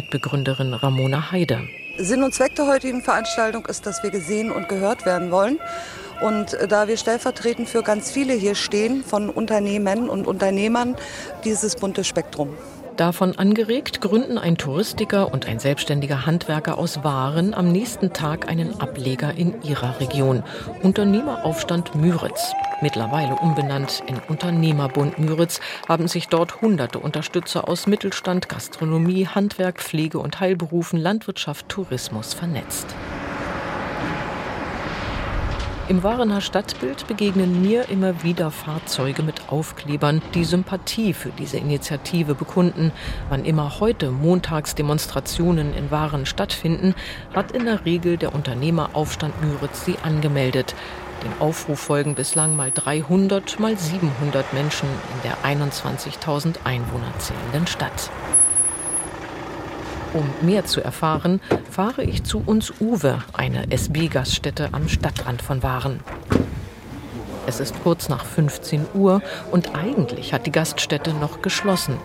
[0.58, 1.67] Mitbegründerin Ramona Heide.
[1.98, 5.60] Sinn und Zweck der heutigen Veranstaltung ist, dass wir gesehen und gehört werden wollen.
[6.22, 10.96] Und äh, da wir stellvertretend für ganz viele hier stehen, von Unternehmen und Unternehmern,
[11.43, 12.56] dieses bunte Spektrum.
[12.97, 18.81] Davon angeregt gründen ein Touristiker und ein selbstständiger Handwerker aus Waren am nächsten Tag einen
[18.81, 20.43] Ableger in ihrer Region.
[20.81, 22.53] Unternehmeraufstand Müritz.
[22.81, 30.17] Mittlerweile umbenannt in Unternehmerbund Müritz haben sich dort hunderte Unterstützer aus Mittelstand, Gastronomie, Handwerk, Pflege
[30.17, 32.95] und Heilberufen, Landwirtschaft, Tourismus vernetzt.
[35.89, 42.36] Im Warener Stadtbild begegnen mir immer wieder Fahrzeuge mit Aufklebern, die Sympathie für diese Initiative
[42.36, 42.91] bekunden.
[43.30, 46.93] Wann immer heute Montagsdemonstrationen in Waren stattfinden,
[47.34, 50.76] hat in der Regel der Unternehmeraufstand Müritz sie angemeldet.
[51.23, 58.12] Dem Aufruf folgen bislang mal 300, mal 700 Menschen in der 21.000 Einwohner zählenden Stadt.
[60.13, 66.00] Um mehr zu erfahren, fahre ich zu uns Uwe, eine SB-Gaststätte am Stadtrand von Waren.
[67.48, 71.98] Es ist kurz nach 15 Uhr und eigentlich hat die Gaststätte noch geschlossen.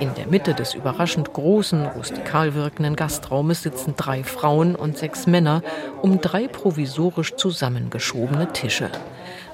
[0.00, 5.62] In der Mitte des überraschend großen, rustikal wirkenden Gastraumes sitzen drei Frauen und sechs Männer
[6.02, 8.90] um drei provisorisch zusammengeschobene Tische.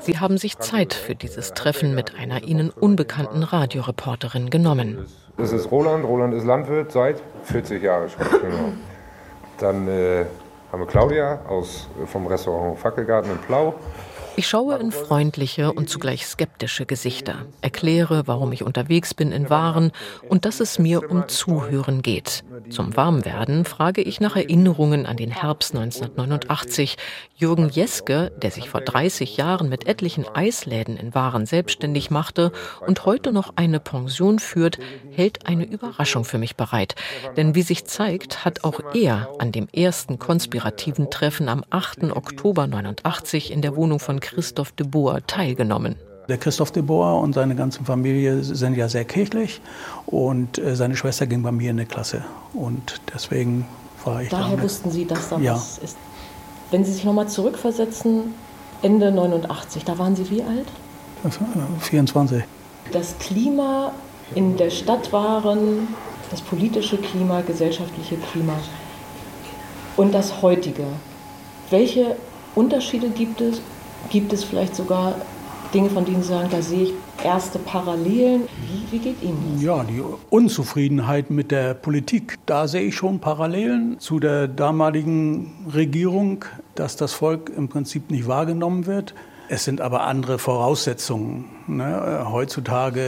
[0.01, 5.07] Sie haben sich Zeit für dieses Treffen mit einer ihnen unbekannten Radioreporterin genommen.
[5.39, 6.05] Das ist Roland.
[6.05, 8.27] Roland ist Landwirt seit 40 Jahren schon.
[8.43, 8.73] Genau.
[9.59, 10.25] Dann äh,
[10.71, 13.75] haben wir Claudia aus, vom Restaurant Fackelgarten in Plau.
[14.39, 19.91] Ich schaue in freundliche und zugleich skeptische Gesichter, erkläre, warum ich unterwegs bin in Waren
[20.29, 22.45] und dass es mir um Zuhören geht.
[22.71, 26.97] Zum Warmwerden frage ich nach Erinnerungen an den Herbst 1989.
[27.35, 32.53] Jürgen Jeske, der sich vor 30 Jahren mit etlichen Eisläden in Waren selbstständig machte
[32.87, 34.79] und heute noch eine Pension führt,
[35.11, 36.95] hält eine Überraschung für mich bereit.
[37.37, 42.05] Denn wie sich zeigt, hat auch er an dem ersten konspirativen Treffen am 8.
[42.13, 45.97] Oktober 89 in der Wohnung von Christoph de Boer teilgenommen.
[46.29, 49.63] Der Christoph de Boer und seine ganze Familie sind ja sehr kirchlich
[50.05, 53.67] und äh, seine Schwester ging bei mir in die Klasse und deswegen
[54.05, 55.55] war ich Daher wussten Sie, dass da ja.
[55.55, 55.97] was ist.
[56.71, 58.35] Wenn Sie sich nochmal zurückversetzen,
[58.83, 60.67] Ende 89, da waren Sie wie alt?
[61.81, 62.45] 24.
[62.93, 63.93] Das Klima
[64.35, 65.89] in der Stadt waren,
[66.31, 68.55] das politische Klima, gesellschaftliche Klima
[69.97, 70.85] und das heutige.
[71.71, 72.17] Welche
[72.55, 73.63] Unterschiede gibt es
[74.11, 75.15] Gibt es vielleicht sogar
[75.75, 78.43] Dinge, von denen Sie sagen, da sehe ich erste Parallelen?
[78.67, 79.63] Wie, wie, geht Ihnen das?
[79.63, 86.45] Ja, die Unzufriedenheit mit der Politik, da sehe ich schon Parallelen zu der damaligen Regierung,
[86.75, 89.15] dass das Volk im Prinzip nicht wahrgenommen wird.
[89.51, 91.47] Es sind aber andere Voraussetzungen.
[91.67, 92.27] Ne?
[92.31, 93.01] Heutzutage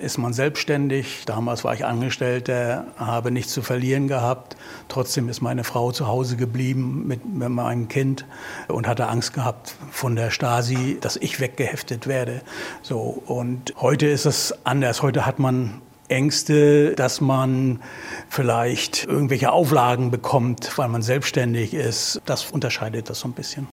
[0.00, 1.24] ist man selbstständig.
[1.26, 4.56] Damals war ich Angestellter, habe nichts zu verlieren gehabt.
[4.88, 8.26] Trotzdem ist meine Frau zu Hause geblieben mit, mit meinem Kind
[8.68, 12.42] und hatte Angst gehabt von der Stasi, dass ich weggeheftet werde.
[12.82, 15.02] So und heute ist es anders.
[15.02, 17.80] Heute hat man Ängste, dass man
[18.28, 22.22] vielleicht irgendwelche Auflagen bekommt, weil man selbstständig ist.
[22.24, 23.66] Das unterscheidet das so ein bisschen.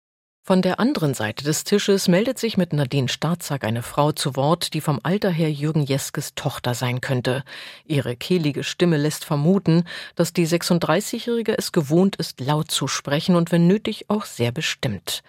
[0.47, 4.75] Von der anderen Seite des Tisches meldet sich mit Nadine Starzack eine Frau zu Wort,
[4.75, 7.43] die vom Alter her Jürgen Jeskes Tochter sein könnte.
[7.85, 9.83] Ihre kehlige Stimme lässt vermuten,
[10.15, 15.25] dass die 36-Jährige es gewohnt ist, laut zu sprechen und wenn nötig auch sehr bestimmt.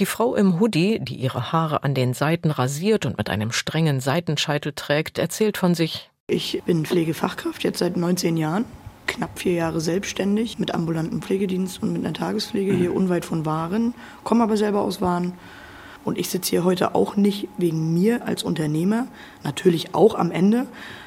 [0.00, 4.00] Die Frau im Hoodie, die ihre Haare an den Seiten rasiert und mit einem strengen
[4.00, 6.10] Seitenscheitel trägt, erzählt von sich.
[6.26, 8.66] Ich bin Pflegefachkraft jetzt seit 19 Jahren
[9.08, 13.94] knapp vier Jahre selbstständig mit ambulanten Pflegedienst und mit einer Tagespflege hier unweit von Waren,
[14.22, 15.32] komme aber selber aus Waren.
[16.04, 19.08] Und ich sitze hier heute auch nicht wegen mir als Unternehmer,
[19.42, 20.66] natürlich auch am Ende,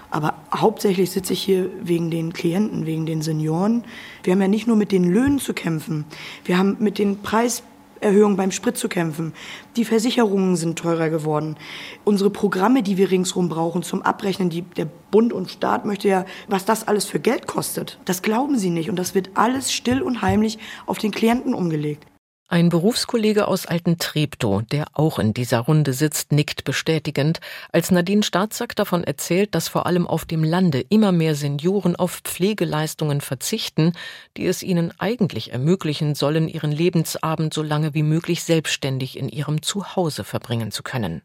[0.10, 3.86] aber hauptsächlich sitze ich hier wegen den Klienten, wegen den Senioren.
[4.24, 6.04] Wir haben ja nicht nur mit den Löhnen zu kämpfen,
[6.44, 7.64] wir haben mit den Preis
[8.02, 9.34] Erhöhung beim Sprit zu kämpfen.
[9.76, 11.56] Die Versicherungen sind teurer geworden.
[12.04, 16.26] Unsere Programme, die wir ringsrum brauchen zum Abrechnen, die, der Bund und Staat möchte ja,
[16.48, 18.00] was das alles für Geld kostet.
[18.06, 22.11] Das glauben sie nicht und das wird alles still und heimlich auf den Klienten umgelegt.
[22.52, 27.40] Ein Berufskollege aus Alten Treptow, der auch in dieser Runde sitzt, nickt bestätigend,
[27.72, 32.20] als Nadine Staatsack davon erzählt, dass vor allem auf dem Lande immer mehr Senioren auf
[32.26, 33.94] Pflegeleistungen verzichten,
[34.36, 39.62] die es ihnen eigentlich ermöglichen sollen, ihren Lebensabend so lange wie möglich selbstständig in ihrem
[39.62, 41.22] Zuhause verbringen zu können.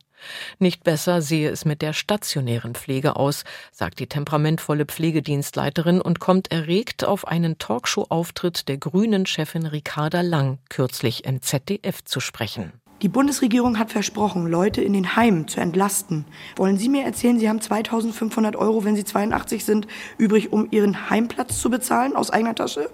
[0.59, 6.51] Nicht besser sehe es mit der stationären Pflege aus, sagt die temperamentvolle Pflegedienstleiterin und kommt
[6.53, 12.73] erregt auf einen Talkshow-Auftritt der grünen Chefin Ricarda Lang kürzlich im ZDF zu sprechen.
[13.03, 16.25] Die Bundesregierung hat versprochen, Leute in den Heimen zu entlasten.
[16.57, 19.87] Wollen Sie mir erzählen, Sie haben 2500 Euro, wenn Sie 82 sind,
[20.17, 22.91] übrig, um Ihren Heimplatz zu bezahlen aus eigener Tasche?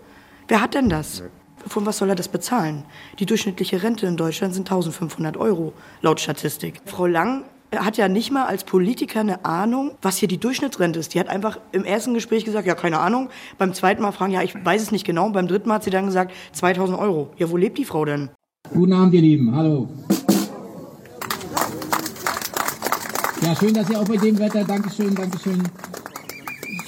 [0.49, 1.23] Wer hat denn das?
[1.67, 2.85] Von was soll er das bezahlen?
[3.19, 6.81] Die durchschnittliche Rente in Deutschland sind 1500 Euro, laut Statistik.
[6.87, 7.45] Frau Lang
[7.75, 11.15] hat ja nicht mal als Politiker eine Ahnung, was hier die Durchschnittsrente ist.
[11.15, 13.31] Die hat einfach im ersten Gespräch gesagt, ja, keine Ahnung.
[13.59, 15.27] Beim zweiten Mal fragen, ja, ich weiß es nicht genau.
[15.27, 17.31] Und beim dritten Mal hat sie dann gesagt, 2000 Euro.
[17.39, 18.31] Ja, wo lebt die Frau denn?
[18.73, 19.55] Guten Abend, ihr Lieben.
[19.55, 19.89] Hallo.
[23.43, 25.63] Ja, schön, dass ihr auch bei dem Wetter, Dankeschön, Dankeschön,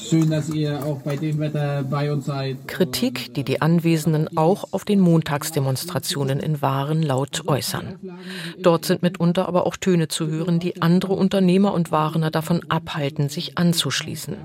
[0.09, 2.69] Schön, dass ihr auch bei dem Wetter bei uns seid.
[2.69, 7.99] Kritik, die die Anwesenden auch auf den Montagsdemonstrationen in Waren laut äußern.
[8.59, 13.31] Dort sind mitunter aber auch Töne zu hören, die andere Unternehmer und Warener davon abhalten,
[13.31, 14.37] sich anzuschließen.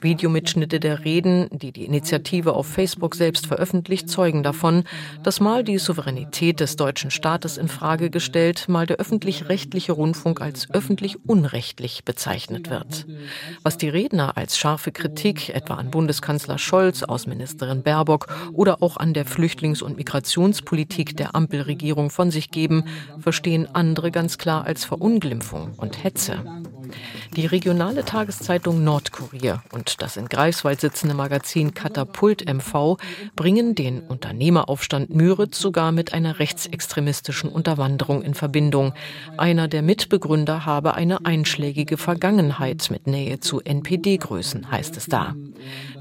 [0.00, 4.82] Videomitschnitte der Reden, die die Initiative auf Facebook selbst veröffentlicht, zeugen davon,
[5.22, 10.68] dass mal die Souveränität des deutschen Staates in Frage gestellt, mal der öffentlich-rechtliche Rundfunk als
[10.72, 13.06] öffentlich unrechtlich bezeichnet wird.
[13.62, 18.96] Was die Redner als scharfe Kritik Kritik etwa an Bundeskanzler Scholz, Außenministerin Baerbock oder auch
[18.96, 22.82] an der Flüchtlings- und Migrationspolitik der Ampelregierung von sich geben,
[23.20, 26.42] verstehen andere ganz klar als Verunglimpfung und Hetze.
[27.36, 32.96] Die regionale Tageszeitung Nordkurier und das in Greifswald sitzende Magazin Katapult MV
[33.34, 38.94] bringen den Unternehmeraufstand Müritz sogar mit einer rechtsextremistischen Unterwanderung in Verbindung.
[39.36, 45.34] Einer der Mitbegründer habe eine einschlägige Vergangenheit mit Nähe zu NPD-Größen, heißt es da.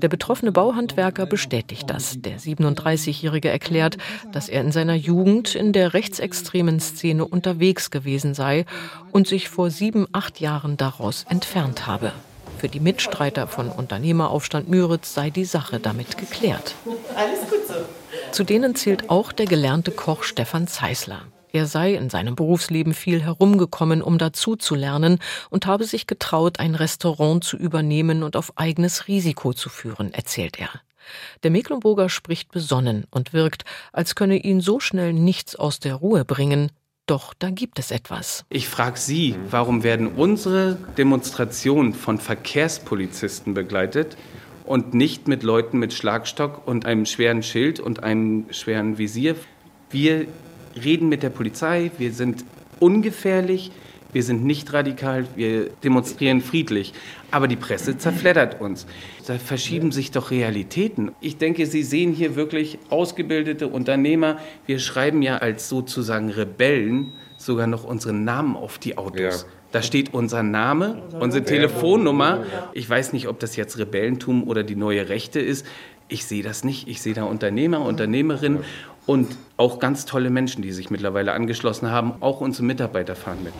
[0.03, 2.21] Der betroffene Bauhandwerker bestätigt das.
[2.21, 3.97] Der 37-Jährige erklärt,
[4.31, 8.65] dass er in seiner Jugend in der rechtsextremen Szene unterwegs gewesen sei
[9.11, 12.11] und sich vor sieben, acht Jahren daraus entfernt habe.
[12.57, 16.75] Für die Mitstreiter von Unternehmeraufstand Müritz sei die Sache damit geklärt.
[17.15, 17.73] Alles gut so.
[18.31, 21.23] Zu denen zählt auch der gelernte Koch Stefan Zeisler.
[21.51, 25.19] Er sei in seinem Berufsleben viel herumgekommen, um dazu zu lernen
[25.51, 30.59] und habe sich getraut, ein Restaurant zu übernehmen und auf eigenes Risiko zu führen, erzählt
[30.59, 30.69] er.
[31.43, 36.25] Der Mecklenburger spricht besonnen und wirkt, als könne ihn so schnell nichts aus der Ruhe
[36.25, 36.71] bringen,
[37.05, 38.45] doch da gibt es etwas.
[38.49, 44.17] Ich frage Sie, warum werden unsere Demonstrationen von Verkehrspolizisten begleitet
[44.65, 49.35] und nicht mit Leuten mit Schlagstock und einem schweren Schild und einem schweren Visier?
[49.89, 50.27] Wir
[50.81, 52.45] reden mit der Polizei, wir sind
[52.79, 53.71] ungefährlich,
[54.13, 56.93] wir sind nicht radikal, wir demonstrieren friedlich.
[57.31, 58.85] Aber die Presse zerfleddert uns.
[59.25, 61.11] Da verschieben sich doch Realitäten.
[61.19, 64.37] Ich denke, Sie sehen hier wirklich ausgebildete Unternehmer.
[64.65, 69.19] Wir schreiben ja als sozusagen Rebellen sogar noch unseren Namen auf die Autos.
[69.19, 69.49] Ja.
[69.71, 72.43] Da steht unser Name, unsere Telefonnummer.
[72.73, 75.65] Ich weiß nicht, ob das jetzt Rebellentum oder die neue Rechte ist.
[76.09, 76.87] Ich sehe das nicht.
[76.87, 78.59] Ich sehe da Unternehmer, Unternehmerinnen
[79.05, 82.13] und auch ganz tolle Menschen, die sich mittlerweile angeschlossen haben.
[82.21, 83.53] Auch unsere Mitarbeiter fahren mit.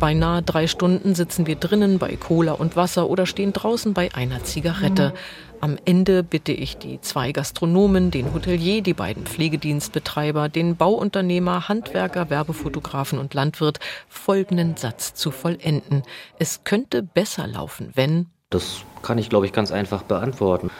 [0.00, 4.44] Beinahe drei Stunden sitzen wir drinnen bei Cola und Wasser oder stehen draußen bei einer
[4.44, 5.14] Zigarette.
[5.60, 12.28] Am Ende bitte ich die zwei Gastronomen, den Hotelier, die beiden Pflegedienstbetreiber, den Bauunternehmer, Handwerker,
[12.28, 16.02] Werbefotografen und Landwirt, folgenden Satz zu vollenden.
[16.38, 18.26] Es könnte besser laufen, wenn.
[18.50, 20.70] Das kann ich, glaube ich, ganz einfach beantworten.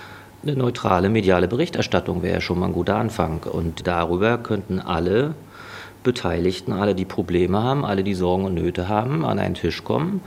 [0.46, 3.40] Eine neutrale mediale Berichterstattung wäre schon mal ein guter Anfang.
[3.50, 5.34] Und darüber könnten alle
[6.04, 10.20] Beteiligten, alle, die Probleme haben, alle, die Sorgen und Nöte haben, an einen Tisch kommen.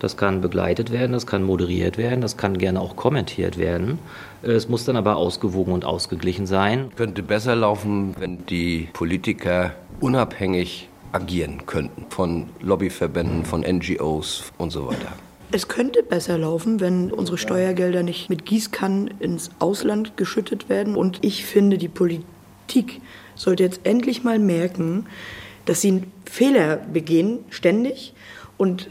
[0.00, 4.00] Das kann begleitet werden, das kann moderiert werden, das kann gerne auch kommentiert werden.
[4.42, 6.90] Es muss dann aber ausgewogen und ausgeglichen sein.
[6.96, 14.88] Könnte besser laufen, wenn die Politiker unabhängig agieren könnten von Lobbyverbänden, von NGOs und so
[14.88, 15.12] weiter.
[15.52, 20.94] Es könnte besser laufen, wenn unsere Steuergelder nicht mit Gießkannen ins Ausland geschüttet werden.
[20.94, 23.00] Und ich finde, die Politik
[23.34, 25.06] sollte jetzt endlich mal merken,
[25.64, 28.14] dass sie Fehler begehen, ständig,
[28.58, 28.88] und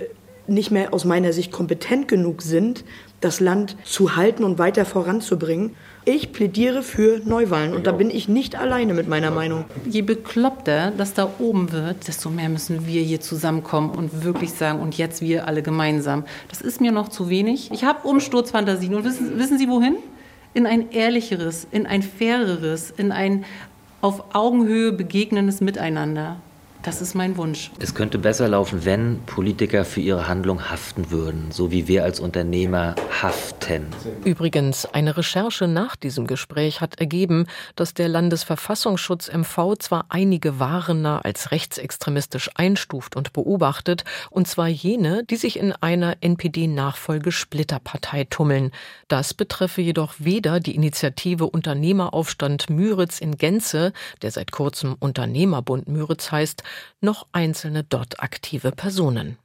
[0.48, 2.84] nicht mehr aus meiner Sicht kompetent genug sind,
[3.22, 5.76] das Land zu halten und weiter voranzubringen.
[6.06, 9.66] Ich plädiere für Neuwahlen und da bin ich nicht alleine mit meiner Meinung.
[9.86, 14.80] Je bekloppter das da oben wird, desto mehr müssen wir hier zusammenkommen und wirklich sagen,
[14.80, 16.24] und jetzt wir alle gemeinsam.
[16.48, 17.70] Das ist mir noch zu wenig.
[17.72, 19.98] Ich habe Umsturzfantasien und wissen, wissen Sie wohin?
[20.54, 23.46] In ein ehrlicheres, in ein faireres, in ein
[24.02, 26.38] auf Augenhöhe begegnendes Miteinander.
[26.82, 27.72] Das ist mein Wunsch.
[27.80, 32.22] Es könnte besser laufen, wenn Politiker für ihre Handlung haften würden, so wie wir als
[32.22, 33.88] Unternehmer haften.
[34.24, 41.26] Übrigens, eine Recherche nach diesem Gespräch hat ergeben, dass der Landesverfassungsschutz MV zwar einige Warener
[41.26, 48.72] als rechtsextremistisch einstuft und beobachtet, und zwar jene, die sich in einer NPD-Nachfolge-Splitterpartei tummeln.
[49.10, 56.32] Das betreffe jedoch weder die Initiative Unternehmeraufstand Müritz in Gänze, der seit kurzem Unternehmerbund Müritz
[56.32, 56.64] heißt,
[57.02, 59.38] noch einzelne dort aktive Personen.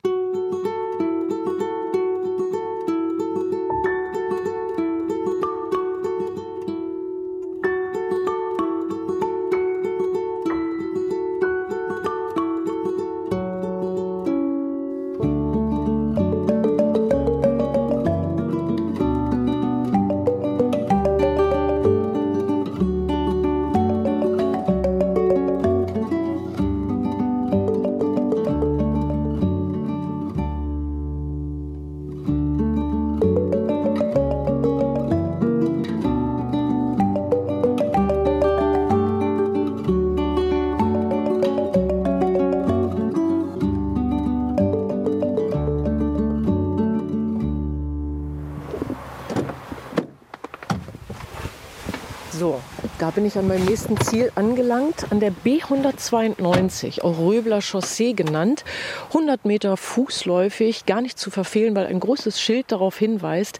[53.34, 58.64] Ich an meinem nächsten Ziel angelangt, an der B192, auch Röbler Chaussee genannt.
[59.08, 63.58] 100 Meter fußläufig, gar nicht zu verfehlen, weil ein großes Schild darauf hinweist,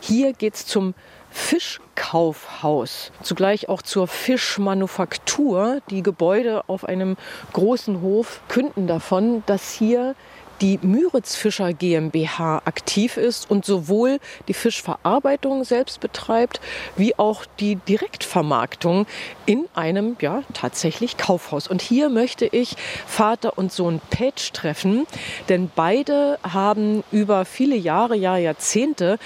[0.00, 0.94] hier geht es zum
[1.30, 5.80] Fischkaufhaus, zugleich auch zur Fischmanufaktur.
[5.90, 7.16] Die Gebäude auf einem
[7.52, 10.14] großen Hof künden davon, dass hier
[10.60, 16.60] die Müritz Fischer GmbH aktiv ist und sowohl die Fischverarbeitung selbst betreibt,
[16.96, 19.06] wie auch die Direktvermarktung
[19.46, 21.68] in einem ja tatsächlich Kaufhaus.
[21.68, 25.06] Und hier möchte ich Vater und Sohn Page treffen,
[25.48, 29.18] denn beide haben über viele Jahre, ja Jahrzehnte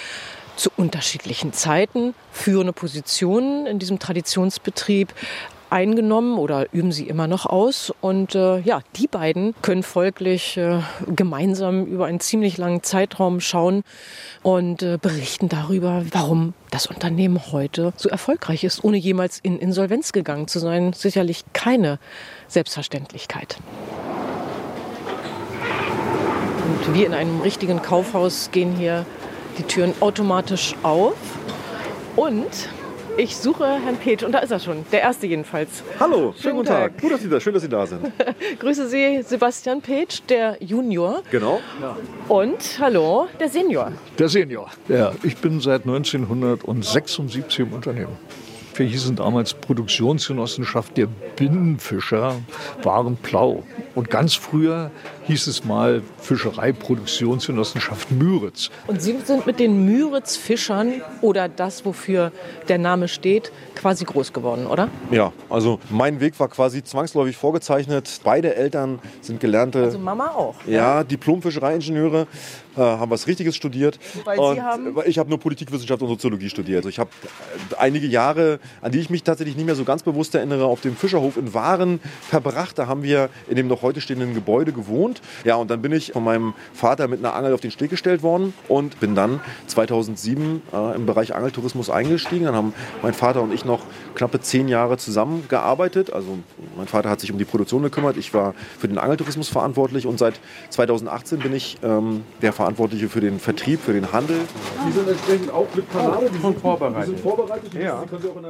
[0.57, 5.13] zu unterschiedlichen Zeiten führende Positionen in diesem Traditionsbetrieb
[5.75, 7.93] eingenommen oder üben sie immer noch aus.
[8.01, 13.83] Und äh, ja, die beiden können folglich äh, gemeinsam über einen ziemlich langen Zeitraum schauen
[14.45, 20.13] und äh, berichten darüber, warum das Unternehmen heute so erfolgreich ist, ohne jemals in Insolvenz
[20.13, 20.93] gegangen zu sein.
[20.93, 21.99] Sicherlich keine
[22.47, 23.57] Selbstverständlichkeit.
[26.65, 29.05] Und wie in einem richtigen Kaufhaus gehen hier
[29.59, 31.17] die Türen automatisch auf.
[32.15, 32.69] Und
[33.17, 35.83] ich suche Herrn Petsch und da ist er schon, der erste jedenfalls.
[36.01, 36.93] Hallo, schönen, schönen guten Tag.
[36.93, 37.01] Tag.
[37.01, 38.13] Gut, dass Sie da, schön, dass Sie da sind.
[38.59, 41.23] Grüße Sie, Sebastian Petsch, der Junior.
[41.31, 41.61] Genau.
[41.81, 41.97] Ja.
[42.29, 43.93] Und hallo, der Senior.
[44.19, 44.71] Der Senior.
[44.89, 48.17] Ja, ich bin seit 1976 im Unternehmen.
[48.77, 51.07] Wir hießen damals Produktionsgenossenschaft der
[51.37, 52.35] Binnenfischer,
[52.83, 53.63] waren Plau.
[53.95, 54.91] Und ganz früher
[55.27, 58.71] hieß es mal Fischereiproduktionsgenossenschaft Müritz.
[58.87, 62.33] Und Sie sind mit den Müritz-Fischern oder das, wofür
[62.69, 64.89] der Name steht, quasi groß geworden, oder?
[65.11, 68.21] Ja, also mein Weg war quasi zwangsläufig vorgezeichnet.
[68.23, 69.83] Beide Eltern sind gelernte.
[69.85, 70.57] Also Mama auch.
[70.67, 72.27] Ja, ja Diplom-Fischereiingenieure,
[72.77, 73.99] äh, haben was Richtiges studiert.
[74.25, 76.79] Weil und Sie haben ich habe nur Politikwissenschaft und Soziologie studiert.
[76.79, 77.11] Also ich habe
[77.79, 80.97] einige Jahre, an die ich mich tatsächlich nicht mehr so ganz bewusst erinnere, auf dem
[80.97, 82.79] Fischerhof in Waren verbracht.
[82.79, 85.14] Da haben wir in dem noch heute stehenden Gebäude gewohnt.
[85.45, 88.23] Ja, und dann bin ich von meinem Vater mit einer Angel auf den Steg gestellt
[88.23, 92.45] worden und bin dann 2007 äh, im Bereich Angeltourismus eingestiegen.
[92.47, 93.81] Dann haben mein Vater und ich noch
[94.15, 96.13] knappe zehn Jahre zusammengearbeitet.
[96.13, 96.39] Also
[96.77, 100.19] mein Vater hat sich um die Produktion gekümmert, ich war für den Angeltourismus verantwortlich und
[100.19, 100.35] seit
[100.71, 104.37] 2018 bin ich ähm, der Verantwortliche für den Vertrieb, für den Handel.
[104.87, 107.03] Die sind entsprechend auch mit Panade, die sind vorbereitet.
[107.03, 107.75] Die sind vorbereitet.
[107.75, 108.05] Ja.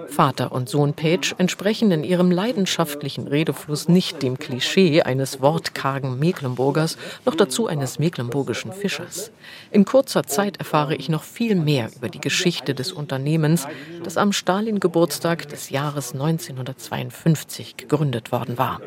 [0.09, 6.19] Vater und Sohn Page entsprechen in ihrem leidenschaftlichen Redefluss nicht dem Klischee eines wortkargen
[6.55, 9.33] Mecklenburgers, noch dazu eines mecklenburgischen Fischers.
[9.71, 13.67] In kurzer Zeit erfahre ich noch viel mehr über die Geschichte des Unternehmens,
[14.03, 18.81] das am Stalin-Geburtstag des Jahres 1952 gegründet worden war.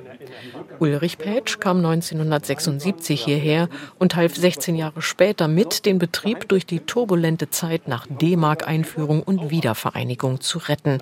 [0.79, 3.67] Ulrich Pätsch kam 1976 hierher
[3.99, 9.49] und half 16 Jahre später mit, den Betrieb durch die turbulente Zeit nach D-Mark-Einführung und
[9.49, 10.99] Wiedervereinigung zu retten.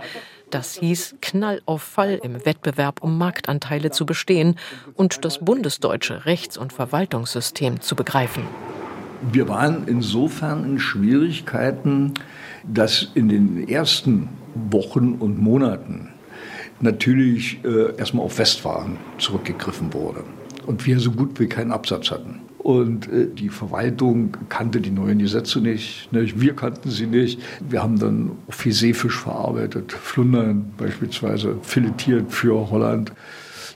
[0.49, 4.55] Das hieß, Knall auf Fall im Wettbewerb um Marktanteile zu bestehen
[4.93, 8.43] und das bundesdeutsche Rechts- und Verwaltungssystem zu begreifen.
[9.31, 12.13] Wir waren insofern in Schwierigkeiten,
[12.63, 16.09] dass in den ersten Wochen und Monaten
[16.79, 20.23] natürlich äh, erstmal auf Westwaren zurückgegriffen wurde
[20.65, 22.41] und wir so gut wie keinen Absatz hatten.
[22.65, 26.41] Und äh, die Verwaltung kannte die neuen Gesetze nicht, nicht.
[26.41, 27.39] Wir kannten sie nicht.
[27.59, 33.11] Wir haben dann viel Seefisch verarbeitet, Flundern beispielsweise filetiert für Holland.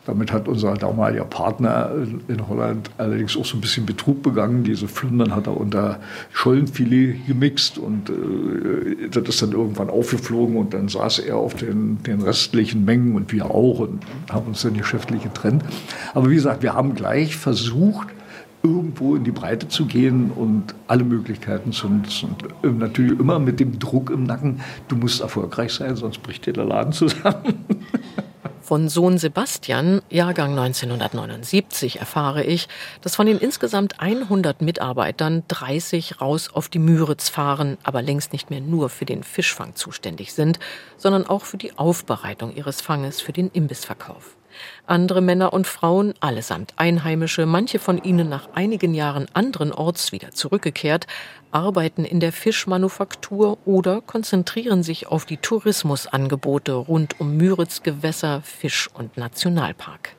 [0.07, 1.91] Damit hat unser damaliger Partner
[2.27, 4.63] in Holland allerdings auch so ein bisschen Betrug begangen.
[4.63, 5.99] Diese Flundern hat er unter
[6.31, 12.01] Schollenfilet gemixt und äh, das ist dann irgendwann aufgeflogen und dann saß er auf den,
[12.01, 15.63] den restlichen Mengen und wir auch und haben uns dann geschäftlich getrennt.
[16.15, 18.07] Aber wie gesagt, wir haben gleich versucht,
[18.63, 22.35] irgendwo in die Breite zu gehen und alle Möglichkeiten zu nutzen.
[22.61, 26.53] Und natürlich immer mit dem Druck im Nacken, du musst erfolgreich sein, sonst bricht dir
[26.53, 27.65] der Laden zusammen.
[28.61, 32.67] Von Sohn Sebastian, Jahrgang 1979, erfahre ich,
[33.01, 38.51] dass von den insgesamt 100 Mitarbeitern 30 raus auf die Müritz fahren, aber längst nicht
[38.51, 40.59] mehr nur für den Fischfang zuständig sind,
[40.97, 44.35] sondern auch für die Aufbereitung ihres Fanges für den Imbissverkauf.
[44.89, 50.31] Andere Männer und Frauen, allesamt Einheimische, manche von ihnen nach einigen Jahren anderen Orts wieder
[50.31, 51.05] zurückgekehrt,
[51.51, 58.89] arbeiten in der Fischmanufaktur oder konzentrieren sich auf die Tourismusangebote rund um Müritz Gewässer, Fisch-
[58.91, 60.15] und Nationalpark.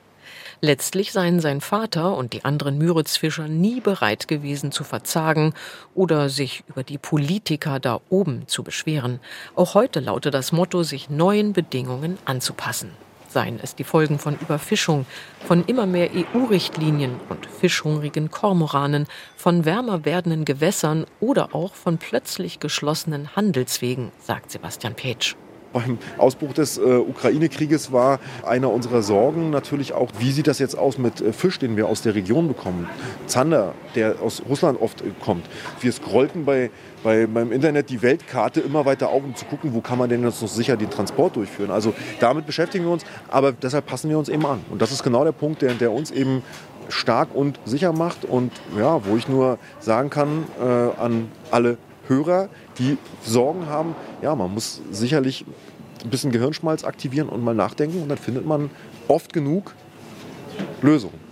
[0.60, 5.52] Letztlich seien sein Vater und die anderen Müritzfischer nie bereit gewesen zu verzagen
[5.96, 9.18] oder sich über die Politiker da oben zu beschweren.
[9.56, 12.92] Auch heute laute das Motto, sich neuen Bedingungen anzupassen
[13.30, 15.06] seien es die Folgen von Überfischung,
[15.46, 19.06] von immer mehr EU-Richtlinien und fischhungrigen Kormoranen,
[19.36, 25.36] von wärmer werdenden Gewässern oder auch von plötzlich geschlossenen Handelswegen, sagt Sebastian Petsch.
[25.72, 30.76] Beim Ausbruch des äh, Ukraine-Krieges war einer unserer Sorgen natürlich auch, wie sieht das jetzt
[30.76, 32.88] aus mit äh, Fisch, den wir aus der Region bekommen.
[33.26, 35.46] Zander, der aus Russland oft äh, kommt.
[35.80, 36.70] Wir scrollten bei,
[37.02, 40.22] bei, beim Internet die Weltkarte immer weiter auf, um zu gucken, wo kann man denn
[40.22, 41.70] jetzt noch sicher den Transport durchführen.
[41.70, 44.60] Also damit beschäftigen wir uns, aber deshalb passen wir uns eben an.
[44.70, 46.42] Und das ist genau der Punkt, der, der uns eben
[46.88, 51.78] stark und sicher macht und ja, wo ich nur sagen kann äh, an alle
[52.08, 52.48] Hörer,
[52.78, 55.44] die Sorgen haben, ja, man muss sicherlich
[56.02, 58.70] ein bisschen Gehirnschmalz aktivieren und mal nachdenken und dann findet man
[59.06, 59.74] oft genug
[60.82, 61.29] Lösungen.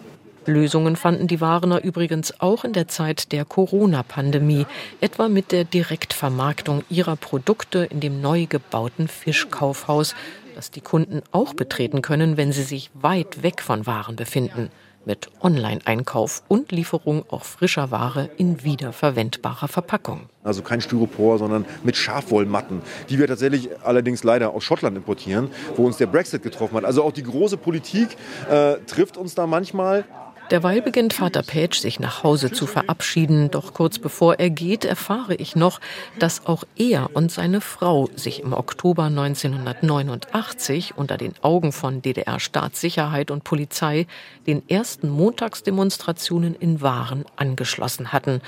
[0.49, 4.67] Lösungen fanden die Warener übrigens auch in der Zeit der Corona-Pandemie,
[5.01, 10.15] etwa mit der Direktvermarktung ihrer Produkte in dem neu gebauten Fischkaufhaus,
[10.57, 14.71] das die Kunden auch betreten können, wenn sie sich weit weg von Waren befinden
[15.09, 20.29] mit Online-Einkauf und Lieferung auch frischer Ware in wiederverwendbarer Verpackung.
[20.45, 25.87] Also kein Styropor, sondern mit Schafwollmatten, die wir tatsächlich allerdings leider aus Schottland importieren, wo
[25.87, 26.85] uns der Brexit getroffen hat.
[26.85, 28.17] Also auch die große Politik
[28.51, 30.05] äh, trifft uns da manchmal.
[30.51, 35.35] Derweil beginnt Vater Page sich nach Hause zu verabschieden, doch kurz bevor er geht, erfahre
[35.35, 35.79] ich noch,
[36.19, 43.31] dass auch er und seine Frau sich im Oktober 1989 unter den Augen von DDR-Staatssicherheit
[43.31, 44.07] und Polizei
[44.47, 48.41] den ersten Montagsdemonstrationen in Waren angeschlossen hatten.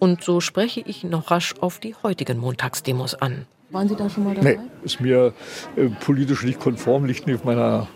[0.00, 3.46] Und so spreche ich noch rasch auf die heutigen Montagsdemos an.
[3.74, 4.52] Waren Sie da schon mal dabei?
[4.52, 5.32] Nee, ist mir
[5.74, 7.88] äh, politisch nicht konform, liegt nicht auf meiner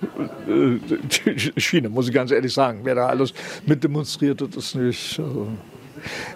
[0.48, 2.80] äh, Schiene, muss ich ganz ehrlich sagen.
[2.82, 3.32] Wer da alles
[3.64, 5.20] mitdemonstriert, das ist nicht.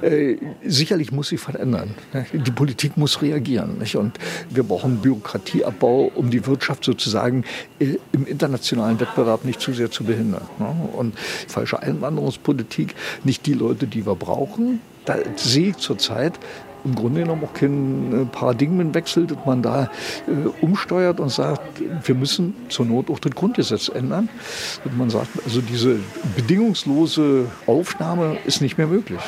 [0.01, 1.95] Äh, sicherlich muss sich verändern.
[2.13, 2.25] Ne?
[2.33, 3.79] Die Politik muss reagieren.
[3.79, 3.97] Nicht?
[3.97, 4.17] Und
[4.49, 7.45] wir brauchen Bürokratieabbau, um die Wirtschaft sozusagen
[7.81, 10.47] äh, im internationalen Wettbewerb nicht zu sehr zu behindern.
[10.61, 10.89] Ne?
[10.97, 11.19] Und
[11.49, 14.81] falsche Einwanderungspolitik, nicht die Leute, die wir brauchen.
[15.05, 16.39] Da sehe ich zurzeit
[16.85, 19.91] im Grunde genommen auch kein äh, Paradigmenwechsel, dass man da
[20.27, 21.61] äh, umsteuert und sagt,
[22.05, 24.29] wir müssen zur Not auch das Grundgesetz ändern.
[24.85, 25.99] Dass man sagt, also diese
[26.37, 29.21] bedingungslose Aufnahme ist nicht mehr möglich.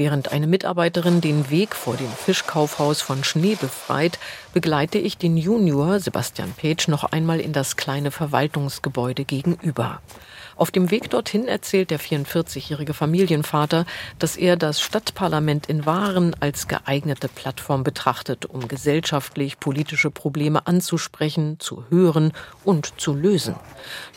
[0.00, 4.18] Während eine Mitarbeiterin den Weg vor dem Fischkaufhaus von Schnee befreit,
[4.54, 10.00] begleite ich den Junior Sebastian Petsch noch einmal in das kleine Verwaltungsgebäude gegenüber.
[10.56, 13.84] Auf dem Weg dorthin erzählt der 44-jährige Familienvater,
[14.18, 21.60] dass er das Stadtparlament in Waren als geeignete Plattform betrachtet, um gesellschaftlich politische Probleme anzusprechen,
[21.60, 22.32] zu hören
[22.64, 23.54] und zu lösen.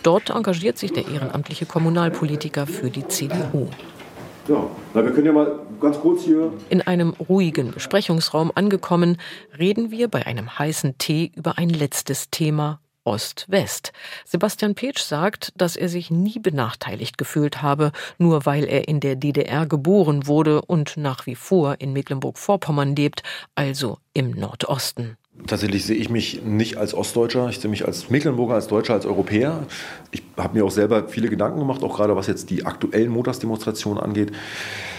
[0.02, 3.70] Dort engagiert sich der ehrenamtliche Kommunalpolitiker für die CDU.
[4.48, 6.52] Ja, na, wir können ja mal ganz kurz hier.
[6.70, 9.18] In einem ruhigen Besprechungsraum angekommen,
[9.58, 13.94] reden wir bei einem heißen Tee über ein letztes Thema Ost-West.
[14.26, 19.16] Sebastian Petsch sagt, dass er sich nie benachteiligt gefühlt habe, nur weil er in der
[19.16, 23.24] DDR geboren wurde und nach wie vor in Mecklenburg-Vorpommern lebt,
[23.56, 25.18] also im Nordosten.
[25.48, 29.08] Tatsächlich sehe ich mich nicht als Ostdeutscher, ich sehe mich als Mecklenburger, als Deutscher, als
[29.08, 29.66] Europäer.
[30.12, 34.02] Ich habe mir auch selber viele Gedanken gemacht, auch gerade was jetzt die aktuellen Montagsdemonstrationen
[34.02, 34.32] angeht.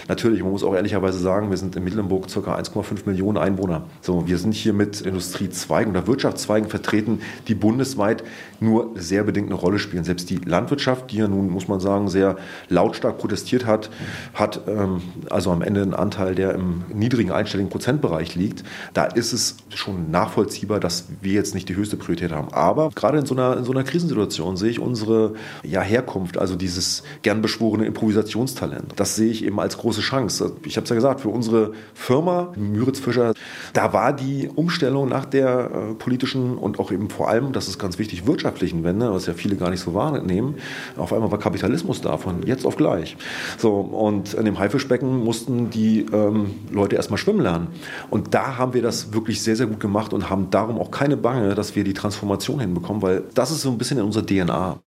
[0.07, 2.55] Natürlich, man muss auch ehrlicherweise sagen, wir sind in Mecklenburg ca.
[2.55, 3.83] 1,5 Millionen Einwohner.
[4.01, 8.23] So, wir sind hier mit Industriezweigen oder Wirtschaftszweigen vertreten, die bundesweit
[8.59, 10.03] nur sehr bedingt eine Rolle spielen.
[10.03, 12.37] Selbst die Landwirtschaft, die ja nun, muss man sagen, sehr
[12.69, 13.89] lautstark protestiert hat,
[14.33, 18.63] hat ähm, also am Ende einen Anteil, der im niedrigen einstelligen Prozentbereich liegt.
[18.93, 22.53] Da ist es schon nachvollziehbar, dass wir jetzt nicht die höchste Priorität haben.
[22.53, 25.33] Aber gerade in so einer, in so einer Krisensituation sehe ich unsere
[25.63, 28.93] ja, Herkunft, also dieses gern beschworene Improvisationstalent.
[28.95, 30.51] Das sehe ich eben als große Chance.
[30.65, 33.33] Ich habe es ja gesagt, für unsere Firma, Müritz Fischer,
[33.73, 37.79] da war die Umstellung nach der äh, politischen und auch eben vor allem, das ist
[37.79, 40.55] ganz wichtig, wirtschaftlichen Wende, was ja viele gar nicht so wahrnehmen,
[40.97, 43.15] auf einmal war Kapitalismus da, von jetzt auf gleich.
[43.57, 47.67] So, und in dem Haifischbecken mussten die ähm, Leute erstmal schwimmen lernen.
[48.09, 51.17] Und da haben wir das wirklich sehr, sehr gut gemacht und haben darum auch keine
[51.17, 54.79] Bange, dass wir die Transformation hinbekommen, weil das ist so ein bisschen in unserer DNA.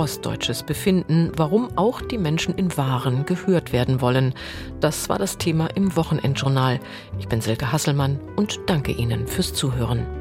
[0.00, 4.32] Ostdeutsches Befinden, warum auch die Menschen in Waren gehört werden wollen.
[4.80, 6.80] Das war das Thema im Wochenendjournal.
[7.18, 10.19] Ich bin Silke Hasselmann und danke Ihnen fürs Zuhören.